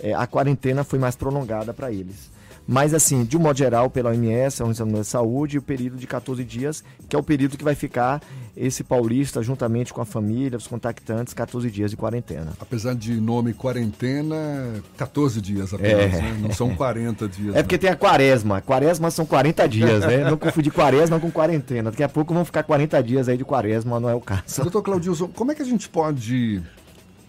É, 0.00 0.14
a 0.14 0.26
quarentena 0.26 0.84
foi 0.84 0.98
mais 0.98 1.16
prolongada 1.16 1.74
para 1.74 1.90
eles. 1.90 2.30
Mas, 2.66 2.92
assim, 2.92 3.24
de 3.24 3.36
um 3.36 3.40
modo 3.40 3.56
geral, 3.56 3.88
pela 3.88 4.10
OMS, 4.10 4.60
a 4.60 4.64
Organização 4.64 4.88
da 4.88 5.04
Saúde, 5.04 5.58
o 5.58 5.62
período 5.62 5.96
de 5.96 6.06
14 6.06 6.42
dias, 6.42 6.82
que 7.08 7.14
é 7.14 7.18
o 7.18 7.22
período 7.22 7.56
que 7.56 7.62
vai 7.62 7.74
ficar 7.74 8.20
esse 8.56 8.82
paulista, 8.82 9.42
juntamente 9.42 9.92
com 9.92 10.00
a 10.00 10.04
família, 10.04 10.56
os 10.56 10.66
contactantes, 10.66 11.34
14 11.34 11.70
dias 11.70 11.90
de 11.90 11.96
quarentena. 11.96 12.54
Apesar 12.58 12.94
de 12.94 13.20
nome 13.20 13.52
quarentena, 13.52 14.82
14 14.96 15.40
dias 15.40 15.74
apenas, 15.74 16.14
é. 16.14 16.22
né? 16.22 16.38
Não 16.40 16.50
são 16.52 16.74
40 16.74 17.28
dias. 17.28 17.54
É 17.54 17.62
porque 17.62 17.78
tem 17.78 17.90
a 17.90 17.96
quaresma. 17.96 18.60
Quaresma 18.60 19.10
são 19.10 19.26
40 19.26 19.68
dias, 19.68 20.00
né? 20.00 20.24
Não 20.30 20.36
confundir 20.36 20.72
quaresma 20.72 21.20
com 21.20 21.30
quarentena. 21.30 21.90
Daqui 21.90 22.02
a 22.02 22.08
pouco 22.08 22.32
vão 22.32 22.44
ficar 22.44 22.62
40 22.62 23.02
dias 23.02 23.28
aí 23.28 23.36
de 23.36 23.44
quaresma, 23.44 24.00
não 24.00 24.08
é 24.08 24.14
o 24.14 24.20
caso. 24.20 24.62
Doutor 24.62 24.82
Claudilson, 24.82 25.28
como 25.28 25.52
é 25.52 25.54
que 25.54 25.62
a 25.62 25.64
gente 25.64 25.88
pode 25.88 26.62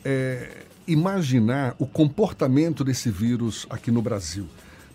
é, 0.04 0.64
imaginar 0.88 1.76
o 1.78 1.86
comportamento 1.86 2.84
desse 2.84 3.12
vírus 3.12 3.68
aqui 3.70 3.92
no 3.92 4.02
Brasil? 4.02 4.48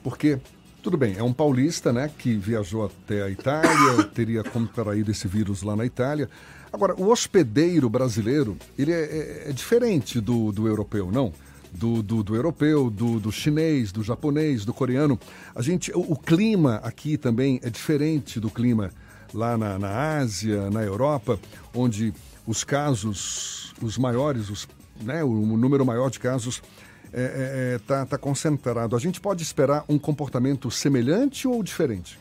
Porque, 0.03 0.39
tudo 0.83 0.97
bem, 0.97 1.17
é 1.17 1.23
um 1.23 1.33
paulista, 1.33 1.93
né, 1.93 2.11
que 2.19 2.35
viajou 2.35 2.85
até 2.85 3.23
a 3.23 3.31
Itália, 3.31 4.05
teria 4.15 4.43
contraído 4.43 5.11
esse 5.11 5.29
vírus 5.29 5.63
lá 5.63 5.77
na 5.77 5.87
Itália. 5.87 6.29
Agora, 6.73 6.95
o 6.95 7.11
hospedeiro 7.11 7.89
brasileiro, 7.89 8.57
ele 8.79 8.93
é, 8.93 9.03
é, 9.47 9.51
é 9.51 9.53
diferente 9.53 10.21
do, 10.21 10.51
do 10.51 10.67
europeu, 10.67 11.11
não? 11.13 11.33
Do, 11.71 12.03
do, 12.03 12.23
do, 12.23 12.35
europeu, 12.35 12.91
do, 12.91 13.19
do 13.19 13.33
chinês, 13.33 13.93
do 13.93 14.03
japonês, 14.03 14.65
do 14.65 14.75
coreano. 14.75 15.19
A 15.55 15.63
gente, 15.63 15.91
o, 15.93 16.01
o, 16.01 16.17
clima 16.17 16.77
aqui 16.83 17.17
também 17.17 17.59
é 17.63 17.71
diferente 17.71 18.39
do 18.39 18.51
clima 18.51 18.91
lá 19.33 19.57
na, 19.57 19.79
na 19.79 20.19
Ásia, 20.19 20.71
na 20.71 20.83
Europa, 20.83 21.39
onde 21.75 22.13
os 22.47 22.63
casos, 22.63 23.75
os 23.81 23.97
maiores, 23.97 24.51
os, 24.51 24.69
né, 25.01 25.25
o, 25.25 25.29
o 25.29 25.57
número 25.57 25.85
maior 25.85 26.11
de 26.11 26.19
casos 26.19 26.63
está 27.13 27.21
é, 27.21 27.75
é, 27.75 27.79
tá, 27.87 28.07
tá 28.07 28.19
concentrado. 28.19 28.97
A 28.97 28.99
gente 28.99 29.21
pode 29.21 29.43
esperar 29.43 29.85
um 29.89 29.99
comportamento 29.99 30.71
semelhante 30.71 31.47
ou 31.47 31.63
diferente? 31.63 32.19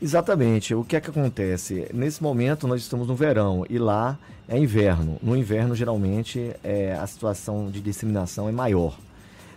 Exatamente. 0.00 0.74
O 0.74 0.84
que 0.84 0.94
é 0.94 1.00
que 1.00 1.10
acontece? 1.10 1.88
Nesse 1.92 2.22
momento 2.22 2.68
nós 2.68 2.80
estamos 2.80 3.08
no 3.08 3.16
verão 3.16 3.66
e 3.68 3.78
lá 3.78 4.16
é 4.48 4.56
inverno. 4.56 5.18
No 5.20 5.36
inverno, 5.36 5.74
geralmente, 5.74 6.54
é, 6.62 6.92
a 6.92 7.06
situação 7.06 7.68
de 7.70 7.80
disseminação 7.80 8.48
é 8.48 8.52
maior. 8.52 8.96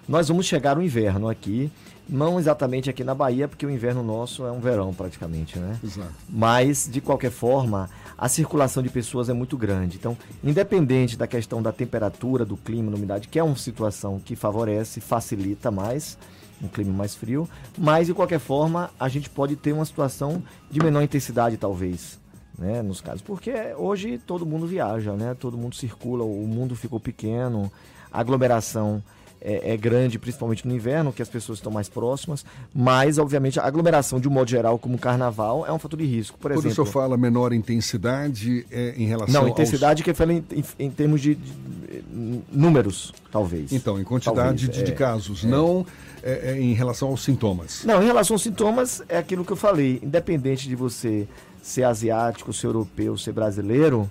Nós 0.08 0.28
vamos 0.28 0.48
chegar 0.48 0.76
no 0.76 0.82
inverno 0.82 1.30
aqui, 1.30 1.72
não 2.12 2.38
exatamente 2.38 2.90
aqui 2.90 3.06
na 3.06 3.16
Bahia, 3.16 3.48
porque 3.48 3.66
o 3.66 3.70
inverno 3.70 4.04
nosso 4.04 4.46
é 4.46 4.52
um 4.52 4.60
verão 4.60 4.94
praticamente, 4.94 5.58
né? 5.58 5.80
Exato. 5.82 6.12
Mas, 6.30 6.90
de 6.92 7.00
qualquer 7.00 7.32
forma, 7.32 7.90
a 8.18 8.28
circulação 8.28 8.84
de 8.84 8.90
pessoas 8.90 9.30
é 9.30 9.34
muito 9.34 9.58
grande. 9.58 9.96
Então, 9.98 10.18
independente 10.44 11.18
da 11.18 11.26
questão 11.26 11.62
da 11.62 11.72
temperatura, 11.72 12.44
do 12.44 12.58
clima, 12.58 12.92
da 12.92 12.98
umidade, 12.98 13.30
que 13.30 13.40
é 13.40 13.44
uma 13.44 13.56
situação 13.56 14.20
que 14.20 14.36
favorece, 14.36 15.00
facilita 15.00 15.72
mais, 15.72 16.18
um 16.62 16.68
clima 16.68 16.94
mais 16.94 17.16
frio, 17.16 17.50
mas 17.78 18.08
de 18.08 18.14
qualquer 18.14 18.40
forma 18.40 18.92
a 19.00 19.08
gente 19.08 19.30
pode 19.30 19.56
ter 19.56 19.72
uma 19.72 19.86
situação 19.86 20.44
de 20.70 20.80
menor 20.80 21.02
intensidade 21.02 21.58
talvez, 21.58 22.20
né, 22.58 22.82
nos 22.82 23.02
casos, 23.02 23.22
porque 23.22 23.52
hoje 23.78 24.20
todo 24.20 24.46
mundo 24.46 24.68
viaja, 24.68 25.14
né, 25.14 25.34
todo 25.34 25.58
mundo 25.58 25.76
circula, 25.76 26.24
o 26.24 26.46
mundo 26.46 26.76
ficou 26.76 27.00
pequeno, 27.00 27.72
a 28.12 28.20
aglomeração 28.20 29.02
é, 29.42 29.74
é, 29.74 29.78
grande, 29.78 30.20
principalmente 30.20 30.68
no 30.68 30.74
inverno, 30.74 31.12
que 31.12 31.22
as 31.22 31.30
pessoas 31.30 31.58
estão 31.58 31.72
mais 31.72 31.90
próximas, 31.90 32.46
mas, 32.74 33.18
obviamente, 33.18 33.60
a 33.60 33.64
aglomeração, 33.66 34.20
de 34.20 34.28
um 34.28 34.32
modo 34.32 34.50
geral, 34.50 34.78
como 34.78 34.96
o 34.96 35.00
carnaval, 35.00 35.66
é 35.66 35.72
um 35.74 35.80
fator 35.80 35.98
de 36.00 36.06
risco. 36.06 36.38
Por 36.38 36.52
exemplo. 36.52 36.64
Quando 36.64 36.72
o 36.72 36.76
senhor 36.76 36.86
fala 36.86 37.18
menor 37.18 37.52
intensidade, 37.52 38.66
é 38.72 38.94
em 38.96 39.06
relação 39.06 39.42
Não, 39.42 39.50
intensidade 39.50 40.02
aos... 40.02 40.04
que 40.04 40.12
eu 40.12 40.16
falei 40.16 40.44
em, 40.52 40.60
em, 40.60 40.86
em 40.86 40.90
termos 40.92 41.22
de, 41.22 41.36
de, 41.36 41.52
de, 41.52 42.42
números, 42.52 43.14
talvez. 43.32 43.72
Então, 43.72 44.00
em 44.00 44.04
quantidade 44.04 44.68
talvez, 44.68 44.78
de, 44.78 44.84
de, 44.84 44.92
é, 44.92 44.96
casos, 44.96 45.44
é. 45.44 45.48
não 45.48 45.86
é, 46.22 46.60
em 46.60 46.74
relação 46.74 47.10
aos 47.10 47.24
sintomas. 47.24 47.84
Não, 47.84 48.02
em 48.02 48.06
relação 48.06 48.36
aos 48.36 48.44
sintomas, 48.44 49.02
é 49.10 49.18
aquilo 49.18 49.44
que 49.44 49.52
eu 49.52 49.58
falei. 49.58 50.00
Independente 50.04 50.68
de 50.68 50.76
você 50.76 51.28
ser 51.62 51.84
asiático, 51.84 52.54
ser 52.54 52.68
europeu, 52.68 53.18
ser 53.18 53.32
brasileiro, 53.32 54.10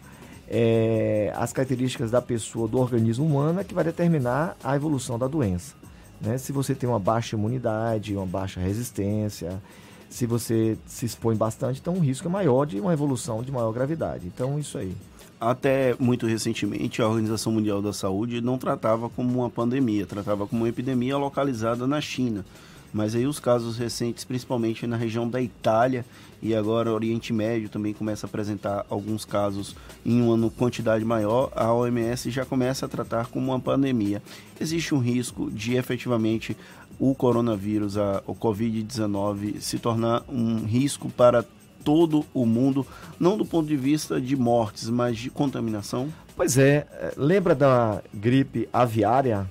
é, 0.51 1.33
as 1.37 1.53
características 1.53 2.11
da 2.11 2.21
pessoa, 2.21 2.67
do 2.67 2.79
organismo 2.79 3.25
humano, 3.25 3.61
é 3.61 3.65
que 3.65 3.73
vai 3.73 3.85
determinar 3.85 4.57
a 4.65 4.75
evolução 4.75 5.17
da 5.17 5.29
doença. 5.29 5.75
Né? 6.21 6.37
Se 6.37 6.51
você 6.51 6.75
tem 6.75 6.89
uma 6.89 6.99
baixa 6.99 7.37
imunidade, 7.37 8.17
uma 8.17 8.27
baixa 8.27 8.59
resistência, 8.59 9.63
se 10.09 10.27
você 10.27 10.77
se 10.87 11.07
expõe 11.07 11.37
bastante, 11.37 11.81
então 11.81 11.95
o 11.95 12.01
risco 12.01 12.27
é 12.27 12.31
maior 12.31 12.67
de 12.67 12.81
uma 12.81 12.93
evolução 12.93 13.45
de 13.45 13.53
maior 13.53 13.73
gravidade. 13.73 14.27
Então, 14.27 14.59
isso 14.59 14.77
aí. 14.77 14.95
Até 15.41 15.95
muito 15.99 16.27
recentemente, 16.27 17.01
a 17.01 17.09
Organização 17.09 17.53
Mundial 17.53 17.81
da 17.81 17.93
Saúde 17.93 18.41
não 18.43 18.59
tratava 18.59 19.09
como 19.09 19.39
uma 19.39 19.49
pandemia, 19.49 20.05
tratava 20.05 20.47
como 20.47 20.63
uma 20.63 20.69
epidemia 20.69 21.17
localizada 21.17 21.87
na 21.87 22.01
China. 22.01 22.45
Mas 22.93 23.15
aí 23.15 23.27
os 23.27 23.39
casos 23.39 23.79
recentes, 23.79 24.25
principalmente 24.25 24.87
na 24.87 24.97
região 24.97 25.29
da 25.29 25.41
Itália 25.41 26.05
e 26.43 26.55
agora 26.55 26.93
Oriente 26.93 27.33
Médio 27.33 27.69
também 27.69 27.93
começa 27.93 28.27
a 28.27 28.29
apresentar 28.29 28.85
alguns 28.89 29.25
casos 29.25 29.77
em 30.05 30.21
uma 30.23 30.51
quantidade 30.51 31.05
maior, 31.05 31.53
a 31.55 31.73
OMS 31.73 32.31
já 32.31 32.45
começa 32.45 32.87
a 32.87 32.89
tratar 32.89 33.27
como 33.27 33.53
uma 33.53 33.61
pandemia. 33.61 34.23
Existe 34.61 34.95
um 34.95 34.99
risco 34.99 35.51
de 35.51 35.77
efetivamente 35.77 36.57
o 36.99 37.15
coronavírus, 37.15 37.97
a, 37.97 38.23
o 38.27 38.35
Covid-19, 38.35 39.61
se 39.61 39.79
tornar 39.79 40.23
um 40.29 40.65
risco 40.65 41.09
para 41.11 41.45
todo 41.85 42.27
o 42.35 42.45
mundo, 42.45 42.87
não 43.19 43.39
do 43.39 43.45
ponto 43.45 43.67
de 43.67 43.77
vista 43.77 44.21
de 44.21 44.37
mortes, 44.37 44.89
mas 44.89 45.17
de 45.17 45.31
contaminação? 45.31 46.09
Pois 46.37 46.59
é, 46.59 46.87
é 46.93 47.13
lembra 47.17 47.55
da 47.55 48.03
gripe 48.13 48.69
aviária 48.73 49.49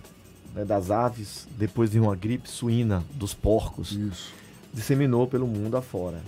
né, 0.53 0.65
das 0.65 0.91
aves, 0.91 1.47
depois 1.57 1.91
de 1.91 1.99
uma 1.99 2.15
gripe 2.15 2.49
suína 2.49 3.03
dos 3.13 3.33
porcos, 3.33 3.91
Isso. 3.91 4.33
disseminou 4.73 5.27
pelo 5.27 5.47
mundo 5.47 5.77
afora. 5.77 6.19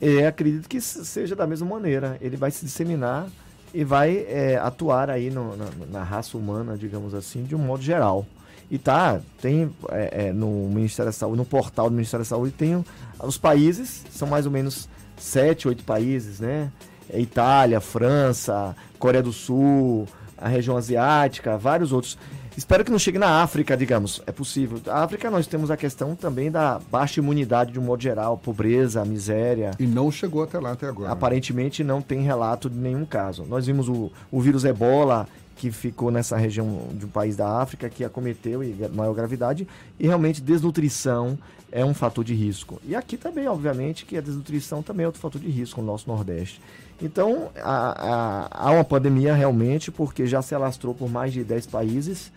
E 0.00 0.24
acredito 0.24 0.68
que 0.68 0.80
seja 0.80 1.36
da 1.36 1.46
mesma 1.46 1.68
maneira. 1.68 2.18
Ele 2.20 2.36
vai 2.36 2.50
se 2.50 2.64
disseminar 2.64 3.28
e 3.72 3.84
vai 3.84 4.26
é, 4.28 4.58
atuar 4.60 5.08
aí 5.08 5.30
no, 5.30 5.56
na, 5.56 5.66
na, 5.90 6.02
raça 6.02 6.36
humana, 6.36 6.76
digamos 6.76 7.14
assim, 7.14 7.44
de 7.44 7.54
um 7.54 7.58
modo 7.58 7.82
geral. 7.84 8.26
E 8.68 8.78
tá, 8.78 9.20
tem 9.40 9.70
é, 9.90 10.26
é, 10.26 10.32
no 10.32 10.68
Ministério 10.68 11.08
da 11.08 11.12
Saúde, 11.12 11.36
no 11.36 11.44
portal 11.44 11.88
do 11.88 11.94
Ministério 11.94 12.24
da 12.24 12.28
Saúde, 12.28 12.52
tem 12.52 12.84
os 13.22 13.38
países, 13.38 14.04
são 14.10 14.26
mais 14.26 14.44
ou 14.44 14.50
menos 14.50 14.88
sete, 15.16 15.68
oito 15.68 15.84
países, 15.84 16.40
né? 16.40 16.70
É 17.08 17.20
Itália, 17.20 17.80
França, 17.80 18.74
Coreia 18.98 19.22
do 19.22 19.32
Sul, 19.32 20.08
a 20.36 20.48
região 20.48 20.76
asiática, 20.76 21.56
vários 21.56 21.92
outros. 21.92 22.18
Espero 22.56 22.84
que 22.84 22.90
não 22.90 22.98
chegue 22.98 23.18
na 23.18 23.42
África, 23.42 23.76
digamos. 23.76 24.22
É 24.26 24.32
possível. 24.32 24.80
A 24.86 25.02
África 25.02 25.30
nós 25.30 25.46
temos 25.46 25.70
a 25.70 25.76
questão 25.76 26.14
também 26.14 26.50
da 26.50 26.78
baixa 26.90 27.20
imunidade 27.20 27.72
de 27.72 27.78
um 27.78 27.82
modo 27.82 28.02
geral, 28.02 28.36
pobreza, 28.36 29.04
miséria. 29.04 29.72
E 29.78 29.86
não 29.86 30.10
chegou 30.10 30.42
até 30.42 30.58
lá 30.58 30.72
até 30.72 30.86
agora. 30.86 31.10
Aparentemente 31.10 31.82
não 31.82 32.02
tem 32.02 32.20
relato 32.22 32.68
de 32.68 32.78
nenhum 32.78 33.04
caso. 33.04 33.44
Nós 33.44 33.66
vimos 33.66 33.88
o, 33.88 34.10
o 34.30 34.40
vírus 34.40 34.64
ebola 34.64 35.26
que 35.56 35.70
ficou 35.70 36.10
nessa 36.10 36.36
região 36.36 36.88
de 36.92 37.06
um 37.06 37.08
país 37.08 37.36
da 37.36 37.60
África 37.60 37.88
que 37.88 38.04
acometeu 38.04 38.64
e 38.64 38.74
maior 38.92 39.14
gravidade 39.14 39.66
e 39.98 40.06
realmente 40.06 40.40
desnutrição 40.40 41.38
é 41.70 41.84
um 41.84 41.94
fator 41.94 42.22
de 42.22 42.34
risco. 42.34 42.80
E 42.84 42.94
aqui 42.94 43.16
também, 43.16 43.48
obviamente, 43.48 44.04
que 44.04 44.16
a 44.16 44.20
desnutrição 44.20 44.82
também 44.82 45.04
é 45.04 45.06
outro 45.06 45.20
fator 45.20 45.40
de 45.40 45.48
risco 45.48 45.80
no 45.80 45.86
nosso 45.86 46.06
Nordeste. 46.08 46.60
Então, 47.00 47.50
há, 47.56 48.48
há, 48.50 48.70
uma 48.70 48.84
pandemia 48.84 49.34
realmente, 49.34 49.90
porque 49.90 50.26
já 50.26 50.40
se 50.40 50.54
alastrou 50.54 50.94
por 50.94 51.10
mais 51.10 51.32
de 51.32 51.42
10 51.42 51.66
países, 51.66 52.32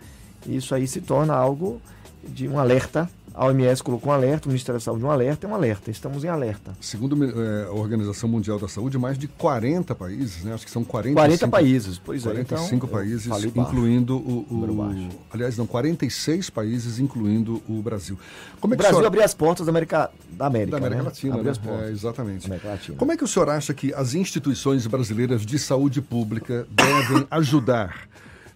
e 0.46 0.56
isso 0.56 0.74
aí 0.74 0.86
se 0.86 1.00
torna 1.00 1.34
algo 1.34 1.80
de 2.26 2.48
um 2.48 2.58
alerta 2.58 3.08
a 3.36 3.44
OMS 3.44 3.82
colocou 3.82 4.10
um 4.10 4.14
alerta, 4.14 4.48
o 4.48 4.48
Ministério 4.48 4.80
da 4.80 4.84
Saúde 4.84 5.04
um 5.04 5.10
alerta, 5.10 5.46
é 5.46 5.50
um 5.50 5.54
alerta, 5.54 5.90
estamos 5.90 6.24
em 6.24 6.28
alerta. 6.28 6.72
Segundo 6.80 7.22
é, 7.22 7.64
a 7.66 7.70
Organização 7.70 8.26
Mundial 8.26 8.58
da 8.58 8.66
Saúde, 8.66 8.96
mais 8.96 9.18
de 9.18 9.28
40 9.28 9.94
países, 9.94 10.42
né? 10.42 10.54
Acho 10.54 10.64
que 10.64 10.70
são 10.70 10.82
45, 10.82 11.20
40 11.20 11.48
países, 11.48 11.98
pois 11.98 12.22
45 12.22 12.86
é. 12.86 12.88
45 12.88 13.28
então, 13.28 13.34
países, 13.34 13.44
incluindo 13.54 14.16
o, 14.16 14.46
o 14.50 15.10
aliás, 15.30 15.58
não, 15.58 15.66
46 15.66 16.48
países, 16.48 16.98
incluindo 16.98 17.62
o 17.68 17.82
Brasil. 17.82 18.18
Como 18.58 18.72
é 18.72 18.76
que 18.76 18.80
o 18.80 18.84
Brasil 18.84 18.96
senhor... 18.96 19.06
abriu 19.06 19.22
as 19.22 19.34
portas 19.34 19.66
da 19.66 19.70
América, 19.70 20.10
da 20.30 20.46
América, 20.46 20.70
da 20.70 20.76
América 20.78 21.02
né? 21.02 21.08
Latina, 21.08 21.34
abriu 21.34 21.44
né? 21.44 21.50
as 21.50 21.58
portas. 21.58 21.88
É, 21.88 21.92
exatamente. 21.92 22.46
América 22.46 22.68
Latina. 22.68 22.96
Como 22.96 23.12
é 23.12 23.16
que 23.18 23.24
o 23.24 23.28
senhor 23.28 23.50
acha 23.50 23.74
que 23.74 23.92
as 23.92 24.14
instituições 24.14 24.86
brasileiras 24.86 25.44
de 25.44 25.58
saúde 25.58 26.00
pública 26.00 26.66
devem 26.70 27.26
ajudar 27.30 28.08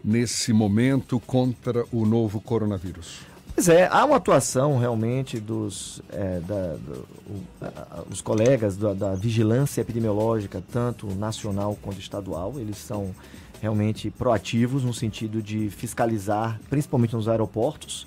nesse 0.02 0.54
momento 0.54 1.20
contra 1.20 1.84
o 1.92 2.06
novo 2.06 2.40
coronavírus? 2.40 3.29
Pois 3.61 3.69
é, 3.69 3.87
há 3.93 4.07
uma 4.07 4.17
atuação 4.17 4.79
realmente 4.79 5.38
dos 5.38 6.00
é, 6.11 6.40
da, 6.40 6.76
do, 6.76 7.07
o, 7.29 8.11
os 8.11 8.23
colegas 8.23 8.75
da, 8.75 8.95
da, 8.95 9.14
vigilância 9.14 9.83
epidemiológica, 9.83 10.64
tanto 10.73 11.07
nacional 11.09 11.76
quanto 11.83 12.00
estadual, 12.00 12.55
eles 12.57 12.79
são 12.79 13.14
realmente 13.61 14.11
proativos 14.11 14.83
no 14.83 14.95
sentido 14.95 15.43
de 15.43 15.69
fiscalizar, 15.69 16.59
principalmente 16.71 17.14
nos 17.14 17.29
aeroportos, 17.29 18.07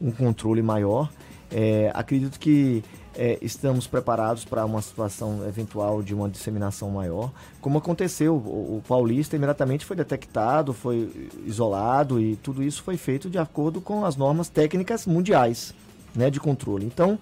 um 0.00 0.10
controle 0.10 0.62
maior. 0.62 1.10
É, 1.52 1.90
acredito 1.92 2.40
que 2.40 2.82
é, 3.16 3.38
estamos 3.40 3.86
preparados 3.86 4.44
para 4.44 4.64
uma 4.64 4.82
situação 4.82 5.46
eventual 5.46 6.02
de 6.02 6.14
uma 6.14 6.28
disseminação 6.28 6.90
maior. 6.90 7.30
Como 7.60 7.78
aconteceu, 7.78 8.34
o, 8.34 8.78
o, 8.78 8.82
paulista 8.86 9.36
imediatamente 9.36 9.84
foi 9.84 9.96
detectado, 9.96 10.72
foi 10.72 11.30
isolado 11.46 12.20
e 12.20 12.36
tudo 12.36 12.62
isso 12.62 12.82
foi 12.82 12.96
feito 12.96 13.30
de 13.30 13.38
acordo 13.38 13.80
com 13.80 14.04
as 14.04 14.16
normas 14.16 14.48
técnicas 14.48 15.06
mundiais 15.06 15.74
né, 16.14 16.30
de 16.30 16.40
controle. 16.40 16.86
Então, 16.86 17.18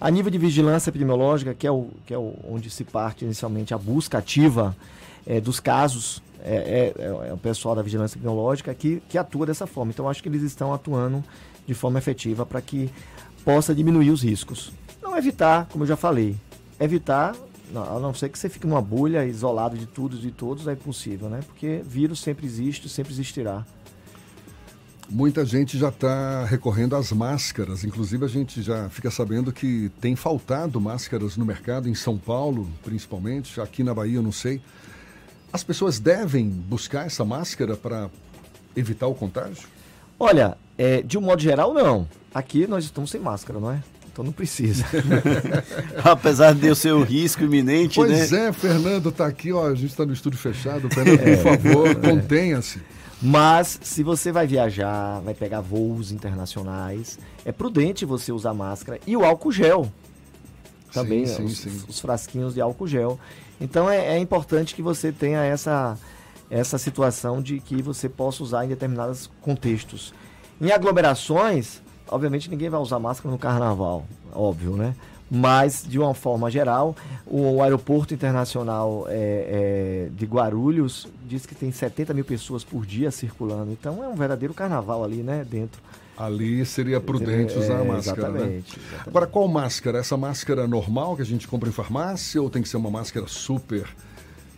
a 0.00 0.10
nível 0.10 0.30
de 0.30 0.38
vigilância 0.38 0.90
epidemiológica, 0.90 1.54
que 1.54 1.66
é, 1.66 1.70
o, 1.70 1.88
que 2.06 2.12
é 2.14 2.18
o, 2.18 2.34
onde 2.48 2.70
se 2.70 2.84
parte 2.84 3.24
inicialmente 3.24 3.72
a 3.72 3.78
busca 3.78 4.18
ativa 4.18 4.76
é, 5.26 5.40
dos 5.40 5.60
casos, 5.60 6.22
é, 6.42 6.92
é, 6.98 7.04
é, 7.28 7.32
o 7.32 7.38
pessoal 7.38 7.74
da 7.74 7.82
vigilância 7.82 8.16
epidemiológica 8.16 8.74
que, 8.74 9.02
que 9.08 9.16
atua 9.16 9.46
dessa 9.46 9.66
forma. 9.66 9.92
Então, 9.92 10.08
acho 10.08 10.22
que 10.22 10.28
eles 10.28 10.42
estão 10.42 10.74
atuando 10.74 11.24
de 11.66 11.74
forma 11.74 11.98
efetiva 11.98 12.44
para 12.44 12.60
que 12.60 12.90
possa 13.44 13.74
diminuir 13.74 14.10
os 14.10 14.22
riscos. 14.22 14.72
Não 15.14 15.18
evitar, 15.18 15.68
como 15.70 15.84
eu 15.84 15.86
já 15.86 15.96
falei, 15.96 16.34
evitar, 16.80 17.36
não, 17.70 17.98
a 17.98 18.00
não 18.00 18.12
ser 18.12 18.28
que 18.28 18.36
você 18.36 18.48
fique 18.48 18.66
numa 18.66 18.82
bolha, 18.82 19.24
isolado 19.24 19.78
de 19.78 19.86
tudo 19.86 20.16
e 20.16 20.18
de 20.18 20.32
todos, 20.32 20.66
é 20.66 20.72
impossível, 20.72 21.28
né? 21.28 21.38
Porque 21.46 21.82
vírus 21.86 22.18
sempre 22.18 22.44
existe, 22.44 22.88
sempre 22.88 23.12
existirá. 23.12 23.64
Muita 25.08 25.46
gente 25.46 25.78
já 25.78 25.90
está 25.90 26.44
recorrendo 26.44 26.96
às 26.96 27.12
máscaras. 27.12 27.84
Inclusive, 27.84 28.24
a 28.24 28.28
gente 28.28 28.60
já 28.60 28.88
fica 28.88 29.08
sabendo 29.08 29.52
que 29.52 29.88
tem 30.00 30.16
faltado 30.16 30.80
máscaras 30.80 31.36
no 31.36 31.44
mercado, 31.44 31.88
em 31.88 31.94
São 31.94 32.18
Paulo, 32.18 32.68
principalmente. 32.82 33.60
Aqui 33.60 33.84
na 33.84 33.94
Bahia, 33.94 34.16
eu 34.16 34.22
não 34.22 34.32
sei. 34.32 34.60
As 35.52 35.62
pessoas 35.62 36.00
devem 36.00 36.48
buscar 36.48 37.06
essa 37.06 37.24
máscara 37.24 37.76
para 37.76 38.10
evitar 38.74 39.06
o 39.06 39.14
contágio? 39.14 39.68
Olha, 40.18 40.58
é, 40.76 41.02
de 41.02 41.16
um 41.16 41.20
modo 41.20 41.40
geral, 41.40 41.72
não. 41.72 42.08
Aqui 42.34 42.66
nós 42.66 42.82
estamos 42.82 43.12
sem 43.12 43.20
máscara, 43.20 43.60
não 43.60 43.70
é? 43.70 43.80
Então 44.14 44.24
não 44.24 44.30
precisa. 44.30 44.84
Apesar 46.04 46.54
de 46.54 46.68
eu 46.68 46.76
ser 46.76 46.92
o 46.92 47.02
risco 47.02 47.42
iminente, 47.42 47.96
pois 47.96 48.12
né? 48.12 48.18
Pois 48.18 48.32
é, 48.32 48.52
Fernando 48.52 49.08
está 49.08 49.26
aqui, 49.26 49.52
ó, 49.52 49.66
a 49.66 49.74
gente 49.74 49.90
está 49.90 50.06
no 50.06 50.12
estúdio 50.12 50.38
fechado. 50.38 50.88
Fernando, 50.88 51.18
por 51.18 51.28
é, 51.28 51.36
favor, 51.36 51.90
é. 51.90 51.94
contenha-se. 51.96 52.80
Mas 53.20 53.80
se 53.82 54.04
você 54.04 54.30
vai 54.30 54.46
viajar, 54.46 55.18
vai 55.18 55.34
pegar 55.34 55.60
voos 55.60 56.12
internacionais, 56.12 57.18
é 57.44 57.50
prudente 57.50 58.04
você 58.04 58.30
usar 58.30 58.54
máscara 58.54 59.00
e 59.04 59.16
o 59.16 59.24
álcool 59.24 59.50
gel. 59.50 59.90
Também, 60.92 61.26
sim, 61.26 61.34
sim, 61.34 61.44
os, 61.44 61.58
sim. 61.58 61.82
os, 61.88 61.98
frasquinhos 61.98 62.54
de 62.54 62.60
álcool 62.60 62.86
gel. 62.86 63.18
Então 63.60 63.90
é, 63.90 64.14
é 64.14 64.18
importante 64.18 64.76
que 64.76 64.82
você 64.82 65.10
tenha 65.10 65.42
essa, 65.42 65.98
essa 66.48 66.78
situação 66.78 67.42
de 67.42 67.58
que 67.58 67.82
você 67.82 68.08
possa 68.08 68.44
usar 68.44 68.64
em 68.64 68.68
determinados 68.68 69.28
contextos. 69.40 70.14
Em 70.60 70.70
aglomerações, 70.70 71.82
Obviamente 72.08 72.50
ninguém 72.50 72.68
vai 72.68 72.80
usar 72.80 72.98
máscara 72.98 73.30
no 73.30 73.38
carnaval, 73.38 74.06
óbvio, 74.32 74.76
né? 74.76 74.94
Mas, 75.30 75.84
de 75.86 75.98
uma 75.98 76.14
forma 76.14 76.50
geral, 76.50 76.94
o 77.26 77.62
aeroporto 77.62 78.12
internacional 78.12 79.06
é, 79.08 80.06
é, 80.06 80.08
de 80.14 80.26
Guarulhos 80.26 81.08
diz 81.26 81.46
que 81.46 81.54
tem 81.54 81.72
70 81.72 82.12
mil 82.12 82.24
pessoas 82.24 82.62
por 82.62 82.84
dia 82.84 83.10
circulando. 83.10 83.72
Então 83.72 84.04
é 84.04 84.08
um 84.08 84.14
verdadeiro 84.14 84.52
carnaval 84.52 85.02
ali, 85.02 85.22
né? 85.22 85.44
Dentro. 85.48 85.80
Ali 86.16 86.64
seria 86.64 87.00
prudente 87.00 87.58
usar 87.58 87.80
a 87.80 87.84
máscara, 87.84 88.28
né? 88.28 88.38
exatamente, 88.38 88.78
exatamente. 88.78 89.08
Agora, 89.08 89.26
qual 89.26 89.48
máscara? 89.48 89.98
Essa 89.98 90.16
máscara 90.16 90.68
normal 90.68 91.16
que 91.16 91.22
a 91.22 91.26
gente 91.26 91.48
compra 91.48 91.68
em 91.68 91.72
farmácia 91.72 92.40
ou 92.40 92.48
tem 92.48 92.62
que 92.62 92.68
ser 92.68 92.76
uma 92.76 92.90
máscara 92.90 93.26
super, 93.26 93.88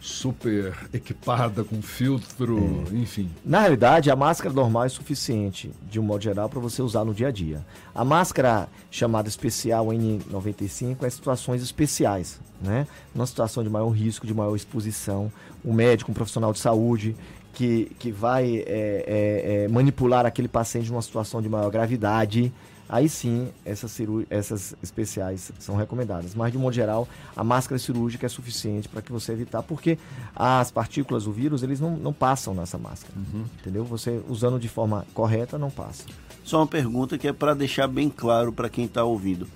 super 0.07 0.73
equipada 0.93 1.65
com 1.65 1.83
filtro, 1.83 2.85
enfim? 2.93 3.29
Na 3.45 3.61
realidade, 3.61 4.11
a 4.11 4.15
máscara 4.15 4.55
normal 4.55 4.85
é 4.85 4.89
suficiente, 4.89 5.73
de 5.91 5.99
um 5.99 6.03
modo 6.05 6.23
geral, 6.23 6.49
para 6.49 6.61
você 6.61 6.81
usar 6.81 7.05
no 7.05 7.13
dia 7.13 7.29
a 7.29 7.31
dia. 7.33 7.67
A 7.93 8.05
máscara 8.05 8.69
chamada 8.91 9.29
especial 9.29 9.87
N95 9.87 11.03
é 11.03 11.11
situações 11.11 11.61
especiais, 11.61 12.41
né? 12.63 12.87
Numa 13.13 13.27
situação 13.27 13.65
de 13.65 13.69
maior 13.69 13.91
risco, 13.91 14.27
de 14.27 14.33
maior 14.33 14.55
exposição, 14.55 15.31
um 15.65 15.73
médico, 15.73 16.13
um 16.13 16.15
profissional 16.15 16.53
de 16.53 16.61
saúde 16.61 17.17
que, 17.53 17.91
que 17.99 18.13
vai 18.13 18.59
é, 18.59 18.65
é, 18.67 19.65
é, 19.65 19.69
manipular 19.69 20.25
aquele 20.25 20.47
paciente 20.47 20.91
numa 20.91 21.03
situação 21.03 21.43
de 21.43 21.49
maior 21.49 21.71
gravidade, 21.71 22.53
aí 22.89 23.09
sim 23.09 23.49
essas, 23.65 23.97
essas 24.31 24.75
especiais 24.83 25.53
são 25.59 25.77
recomendadas. 25.77 26.35
Mas, 26.35 26.53
de 26.53 26.59
modo 26.59 26.73
geral, 26.73 27.09
a 27.37 27.43
máscara 27.43 27.79
cirúrgica 27.79 28.27
é 28.27 28.29
suficiente 28.29 28.89
para 28.89 29.03
que 29.03 29.13
você 29.13 29.33
evitar, 29.33 29.63
porque 29.63 29.99
as 30.35 30.71
partículas, 30.71 31.27
o 31.27 31.33
vírus, 31.33 31.63
eles 31.63 31.81
não, 31.81 31.97
não 31.97 32.13
passam 32.13 32.55
nessa 32.55 32.79
máscara. 32.79 33.15
Entendeu? 33.61 33.85
Você 33.85 34.21
usando 34.29 34.59
de 34.59 34.69
forma 34.69 35.07
correta, 35.15 35.59
não 35.59 35.71
passa. 35.71 36.05
Só 36.45 36.59
uma 36.59 36.67
pergunta 36.67 37.19
que 37.19 37.27
é 37.27 37.33
para 37.33 37.55
deixar 37.55 37.89
bem 37.89 38.09
claro 38.09 38.53
para 38.53 38.69
quem 38.69 38.85
está 38.85 39.03
ouvindo. 39.03 39.49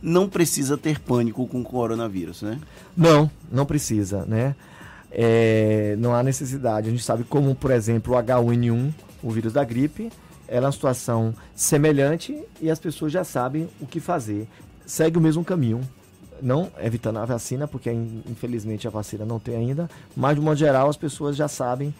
Não 0.00 0.28
precisa 0.28 0.78
ter 0.78 0.98
pânico 0.98 1.46
com 1.46 1.60
o 1.60 1.64
coronavírus, 1.64 2.42
né? 2.42 2.58
Não, 2.96 3.30
não 3.50 3.66
precisa, 3.66 4.24
né? 4.24 4.56
É, 5.10 5.94
não 5.98 6.14
há 6.14 6.22
necessidade. 6.22 6.88
A 6.88 6.90
gente 6.90 7.04
sabe 7.04 7.22
como, 7.22 7.54
por 7.54 7.70
exemplo, 7.70 8.14
o 8.14 8.16
H1N1, 8.16 8.92
o 9.22 9.30
vírus 9.30 9.52
da 9.52 9.62
gripe, 9.62 10.10
ela 10.52 10.66
é 10.66 10.68
uma 10.68 10.72
situação 10.72 11.34
semelhante 11.54 12.38
e 12.60 12.70
as 12.70 12.78
pessoas 12.78 13.10
já 13.10 13.24
sabem 13.24 13.68
o 13.80 13.86
que 13.86 13.98
fazer. 13.98 14.46
Segue 14.86 15.16
o 15.16 15.20
mesmo 15.20 15.42
caminho. 15.44 15.80
Não 16.42 16.70
evitando 16.82 17.18
a 17.18 17.24
vacina, 17.24 17.66
porque 17.68 17.90
in- 17.90 18.22
infelizmente 18.28 18.86
a 18.86 18.90
vacina 18.90 19.24
não 19.24 19.38
tem 19.38 19.56
ainda, 19.56 19.88
mas 20.16 20.34
de 20.34 20.40
modo 20.42 20.56
geral 20.56 20.88
as 20.90 20.96
pessoas 20.96 21.36
já 21.36 21.46
sabem, 21.48 21.94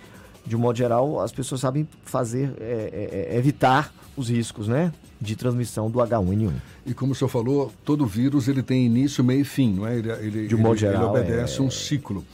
de 0.45 0.57
modo 0.57 0.77
geral, 0.77 1.21
as 1.21 1.31
pessoas 1.31 1.61
sabem 1.61 1.87
fazer, 2.05 2.53
é, 2.61 3.29
é, 3.31 3.35
é, 3.35 3.39
evitar 3.39 3.95
os 4.17 4.29
riscos, 4.29 4.67
né? 4.69 4.93
De 5.21 5.37
transmissão 5.37 5.89
do 5.89 6.01
H1N1. 6.01 6.51
E 6.85 6.93
como 6.93 7.13
o 7.13 7.15
senhor 7.15 7.29
falou, 7.29 7.73
todo 7.85 8.05
vírus 8.05 8.49
ele 8.49 8.61
tem 8.65 8.85
início, 8.85 9.23
meio 9.23 9.43
e 9.43 9.45
fim, 9.45 9.75
não 9.75 9.87
é? 9.87 9.97
Ele, 9.97 10.11
ele, 10.11 10.49
De 10.49 10.57
modo 10.57 10.75
ele- 10.75 10.87
ele 10.87 10.93
geral, 10.97 11.11
obedece 11.11 11.61
é- 11.61 11.63
um 11.63 11.71
ciclo. 11.71 12.25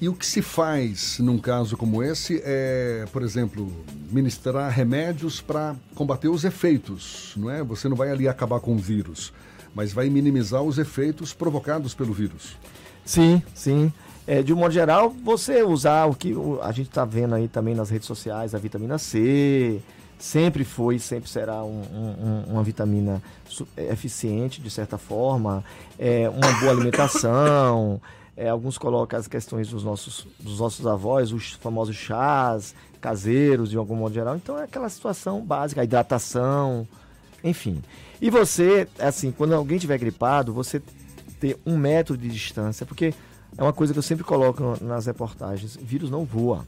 E 0.00 0.08
o 0.10 0.14
que 0.14 0.26
se 0.26 0.42
faz 0.42 1.18
num 1.18 1.38
caso 1.38 1.74
como 1.76 2.02
esse 2.02 2.42
é, 2.44 3.06
por 3.12 3.22
exemplo, 3.22 3.72
ministrar 4.10 4.70
remédios 4.70 5.40
para 5.40 5.74
combater 5.94 6.28
os 6.28 6.44
efeitos, 6.44 7.32
não 7.36 7.50
é? 7.50 7.62
Você 7.62 7.88
não 7.88 7.96
vai 7.96 8.10
ali 8.10 8.28
acabar 8.28 8.60
com 8.60 8.74
o 8.74 8.78
vírus, 8.78 9.32
mas 9.74 9.94
vai 9.94 10.10
minimizar 10.10 10.62
os 10.62 10.76
efeitos 10.76 11.32
provocados 11.32 11.94
pelo 11.94 12.12
vírus. 12.12 12.56
Sim, 13.06 13.42
sim. 13.54 13.90
É, 14.26 14.42
de 14.42 14.52
um 14.52 14.56
modo 14.56 14.72
geral, 14.74 15.14
você 15.24 15.62
usar 15.62 16.04
o 16.06 16.14
que 16.14 16.34
a 16.60 16.72
gente 16.72 16.88
está 16.88 17.04
vendo 17.04 17.34
aí 17.34 17.48
também 17.48 17.74
nas 17.74 17.88
redes 17.88 18.06
sociais, 18.06 18.54
a 18.54 18.58
vitamina 18.58 18.98
C, 18.98 19.80
sempre 20.18 20.62
foi, 20.64 20.98
sempre 20.98 21.30
será 21.30 21.62
um- 21.64 21.82
um- 21.92 22.26
um- 22.26 22.52
uma 22.52 22.62
vitamina 22.62 23.22
é, 23.76 23.92
eficiente, 23.92 24.60
de 24.60 24.68
certa 24.68 24.98
forma, 24.98 25.64
é, 25.98 26.28
uma 26.28 26.52
boa 26.60 26.72
alimentação. 26.72 27.98
É, 28.36 28.48
alguns 28.48 28.76
colocam 28.76 29.18
as 29.18 29.26
questões 29.26 29.70
dos 29.70 29.82
nossos, 29.82 30.26
dos 30.38 30.60
nossos 30.60 30.86
avós, 30.86 31.32
os 31.32 31.52
famosos 31.52 31.96
chás 31.96 32.74
caseiros, 33.00 33.70
de 33.70 33.76
algum 33.76 33.94
modo 33.94 34.14
geral. 34.14 34.36
Então 34.36 34.58
é 34.58 34.64
aquela 34.64 34.88
situação 34.88 35.40
básica, 35.40 35.80
a 35.80 35.84
hidratação, 35.84 36.86
enfim. 37.44 37.82
E 38.20 38.30
você, 38.30 38.88
assim, 38.98 39.30
quando 39.30 39.54
alguém 39.54 39.78
tiver 39.78 39.96
gripado, 39.98 40.52
você 40.52 40.82
ter 41.38 41.58
um 41.64 41.76
metro 41.76 42.16
de 42.16 42.28
distância, 42.28 42.84
porque 42.84 43.14
é 43.56 43.62
uma 43.62 43.72
coisa 43.72 43.92
que 43.92 43.98
eu 43.98 44.02
sempre 44.02 44.24
coloco 44.24 44.76
nas 44.82 45.06
reportagens: 45.06 45.76
vírus 45.80 46.10
não 46.10 46.24
voa. 46.24 46.66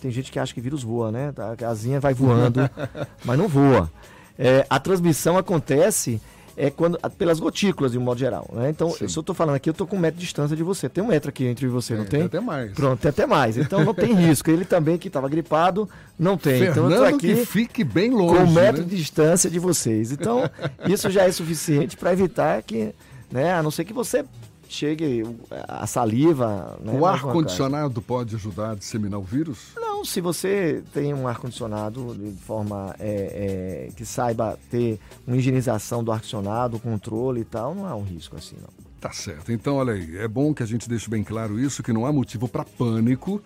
Tem 0.00 0.10
gente 0.10 0.30
que 0.30 0.38
acha 0.38 0.52
que 0.52 0.60
vírus 0.60 0.82
voa, 0.82 1.10
né? 1.10 1.32
A 1.36 1.56
casinha 1.56 2.00
vai 2.00 2.14
voando, 2.14 2.60
mas 3.24 3.38
não 3.38 3.48
voa. 3.48 3.90
É, 4.38 4.66
a 4.68 4.78
transmissão 4.78 5.36
acontece 5.36 6.20
é 6.62 6.70
quando 6.70 6.96
pelas 7.18 7.40
gotículas, 7.40 7.90
de 7.90 7.98
um 7.98 8.00
modo 8.00 8.20
geral. 8.20 8.48
Né? 8.52 8.70
Então, 8.70 8.88
Sim. 8.90 9.08
se 9.08 9.18
eu 9.18 9.20
estou 9.20 9.34
falando 9.34 9.56
aqui, 9.56 9.68
eu 9.68 9.72
estou 9.72 9.84
com 9.84 9.96
um 9.96 9.98
metro 9.98 10.20
de 10.20 10.24
distância 10.24 10.56
de 10.56 10.62
você. 10.62 10.88
Tem 10.88 11.02
um 11.02 11.08
metro 11.08 11.28
aqui 11.28 11.44
entre 11.44 11.66
você, 11.66 11.96
não 11.96 12.04
Tem, 12.04 12.20
tem? 12.20 12.26
até 12.26 12.38
mais. 12.38 12.70
Pronto, 12.70 13.00
tem 13.00 13.08
até 13.08 13.26
mais. 13.26 13.56
Então 13.56 13.84
não 13.84 13.92
tem 13.92 14.14
risco. 14.14 14.48
Ele 14.48 14.64
também, 14.64 14.96
que 14.96 15.08
estava 15.08 15.28
gripado, 15.28 15.88
não 16.16 16.38
tem. 16.38 16.62
então 16.62 16.84
eu 16.84 16.90
Fernando 16.90 17.10
tô 17.10 17.16
aqui 17.16 17.34
que 17.34 17.46
fique 17.46 17.82
bem 17.82 18.12
longe, 18.12 18.36
com 18.36 18.44
um 18.44 18.52
metro 18.52 18.82
né? 18.82 18.88
de 18.88 18.96
distância 18.96 19.50
de 19.50 19.58
vocês. 19.58 20.12
Então, 20.12 20.48
isso 20.86 21.10
já 21.10 21.24
é 21.24 21.32
suficiente 21.32 21.96
para 21.96 22.12
evitar 22.12 22.62
que, 22.62 22.94
né, 23.28 23.52
a 23.54 23.60
não 23.60 23.72
ser 23.72 23.84
que 23.84 23.92
você 23.92 24.24
chegue 24.74 25.22
a 25.68 25.86
saliva. 25.86 26.78
Né, 26.80 26.92
O 26.92 27.00
mais 27.00 27.16
ar 27.16 27.24
uma 27.24 27.32
condicionado 27.32 28.02
pode 28.02 28.34
ajudar 28.34 28.72
a 28.72 28.74
disseminar 28.74 29.20
o 29.20 29.22
vírus? 29.22 29.72
Não, 29.76 30.04
se 30.04 30.20
você 30.20 30.82
tem 30.92 31.12
um 31.14 31.28
ar 31.28 31.38
condicionado 31.38 32.14
de 32.14 32.32
forma 32.38 32.94
é, 32.98 33.88
é, 33.88 33.92
que 33.94 34.04
saiba 34.04 34.58
ter 34.70 34.98
uma 35.26 35.36
higienização 35.36 36.02
do 36.02 36.10
ar 36.10 36.18
condicionado, 36.18 36.78
controle 36.78 37.42
e 37.42 37.44
tal, 37.44 37.74
não 37.74 37.86
há 37.86 37.94
um 37.94 38.02
risco 38.02 38.36
assim, 38.36 38.56
não. 38.60 38.82
Tá 39.00 39.12
certo. 39.12 39.50
Então, 39.50 39.76
olha 39.76 39.94
aí, 39.94 40.16
é 40.16 40.28
bom 40.28 40.54
que 40.54 40.62
a 40.62 40.66
gente 40.66 40.88
deixe 40.88 41.10
bem 41.10 41.24
claro 41.24 41.58
isso, 41.58 41.82
que 41.82 41.92
não 41.92 42.06
há 42.06 42.12
motivo 42.12 42.46
para 42.46 42.64
pânico. 42.64 43.42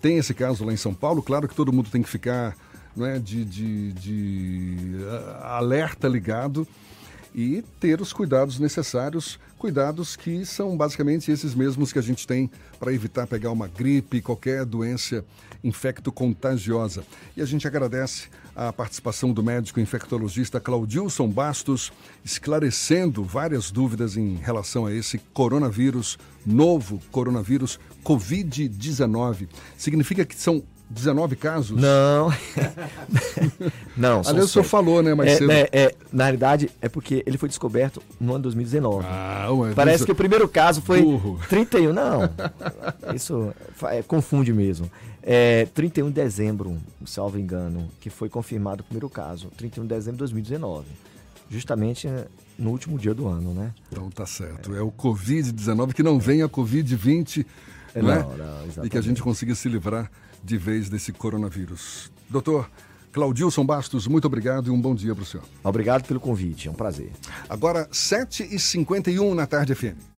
Tem 0.00 0.18
esse 0.18 0.34
caso 0.34 0.64
lá 0.64 0.72
em 0.72 0.76
São 0.76 0.92
Paulo, 0.92 1.22
claro 1.22 1.46
que 1.46 1.54
todo 1.54 1.72
mundo 1.72 1.88
tem 1.88 2.02
que 2.02 2.08
ficar 2.08 2.56
não 2.96 3.06
é, 3.06 3.18
de, 3.18 3.44
de, 3.44 3.92
de 3.92 4.96
ah, 5.40 5.56
alerta 5.58 6.08
ligado 6.08 6.66
e 7.34 7.64
ter 7.80 8.00
os 8.00 8.12
cuidados 8.12 8.58
necessários, 8.58 9.38
cuidados 9.58 10.16
que 10.16 10.44
são 10.44 10.76
basicamente 10.76 11.30
esses 11.30 11.54
mesmos 11.54 11.92
que 11.92 11.98
a 11.98 12.02
gente 12.02 12.26
tem 12.26 12.50
para 12.78 12.92
evitar 12.92 13.26
pegar 13.26 13.50
uma 13.50 13.68
gripe, 13.68 14.20
qualquer 14.20 14.64
doença 14.64 15.24
infecto-contagiosa. 15.62 17.04
E 17.36 17.42
a 17.42 17.44
gente 17.44 17.66
agradece 17.66 18.28
a 18.54 18.72
participação 18.72 19.32
do 19.32 19.42
médico 19.42 19.80
infectologista 19.80 20.60
Claudilson 20.60 21.28
Bastos, 21.28 21.92
esclarecendo 22.24 23.24
várias 23.24 23.70
dúvidas 23.70 24.16
em 24.16 24.36
relação 24.36 24.84
a 24.86 24.92
esse 24.92 25.18
coronavírus, 25.32 26.18
novo 26.44 27.00
coronavírus 27.10 27.78
Covid-19. 28.04 29.48
Significa 29.78 30.24
que 30.24 30.34
são 30.34 30.62
19 30.92 31.36
casos? 31.36 31.80
Não. 31.80 32.30
não, 33.96 34.20
Aliás, 34.26 34.44
o 34.44 34.48
senhor 34.48 34.64
falou, 34.64 35.02
né, 35.02 35.14
mais 35.14 35.30
É, 35.32 35.34
cedo. 35.36 35.48
né, 35.48 35.66
é, 35.72 35.94
na 36.12 36.24
realidade, 36.24 36.70
é 36.80 36.88
porque 36.88 37.22
ele 37.26 37.38
foi 37.38 37.48
descoberto 37.48 38.02
no 38.20 38.34
ano 38.34 38.42
2019. 38.44 39.06
Ah, 39.08 39.48
ué, 39.52 39.72
Parece 39.74 39.96
isso- 39.96 40.06
que 40.06 40.12
o 40.12 40.14
primeiro 40.14 40.48
caso 40.48 40.82
foi 40.82 41.02
Burro. 41.02 41.40
31. 41.48 41.92
Não, 41.92 42.22
isso 43.14 43.52
é, 43.84 44.02
confunde 44.02 44.52
mesmo. 44.52 44.90
É 45.22 45.66
31 45.74 46.08
de 46.08 46.14
dezembro, 46.14 46.76
salvo 47.06 47.38
engano, 47.38 47.88
que 48.00 48.10
foi 48.10 48.28
confirmado 48.28 48.80
o 48.82 48.84
primeiro 48.84 49.08
caso. 49.08 49.48
31 49.56 49.84
de 49.84 49.88
dezembro 49.94 50.16
de 50.16 50.20
2019. 50.20 50.86
Justamente 51.48 52.08
é, 52.08 52.26
no 52.58 52.70
último 52.70 52.98
dia 52.98 53.14
do 53.14 53.28
ano, 53.28 53.54
né? 53.54 53.72
Então 53.90 54.10
tá 54.10 54.26
certo. 54.26 54.74
É 54.74 54.80
o 54.80 54.90
Covid-19, 54.90 55.92
que 55.92 56.02
não 56.02 56.18
vem 56.18 56.42
a 56.42 56.48
Covid-20, 56.48 57.46
É, 57.94 58.02
né? 58.02 58.18
não, 58.18 58.36
não, 58.76 58.84
E 58.84 58.88
que 58.90 58.98
a 58.98 59.02
gente 59.02 59.22
consiga 59.22 59.54
se 59.54 59.68
livrar 59.68 60.10
de 60.42 60.56
vez 60.56 60.88
desse 60.88 61.12
coronavírus. 61.12 62.10
Doutor 62.28 62.70
Claudilson 63.12 63.64
Bastos, 63.64 64.06
muito 64.06 64.26
obrigado 64.26 64.68
e 64.68 64.70
um 64.70 64.80
bom 64.80 64.94
dia 64.94 65.14
para 65.14 65.22
o 65.22 65.26
senhor. 65.26 65.44
Obrigado 65.62 66.06
pelo 66.06 66.18
convite, 66.18 66.68
é 66.68 66.70
um 66.70 66.74
prazer. 66.74 67.12
Agora, 67.48 67.86
7h51 67.88 69.34
na 69.34 69.46
tarde 69.46 69.74
FM. 69.74 70.11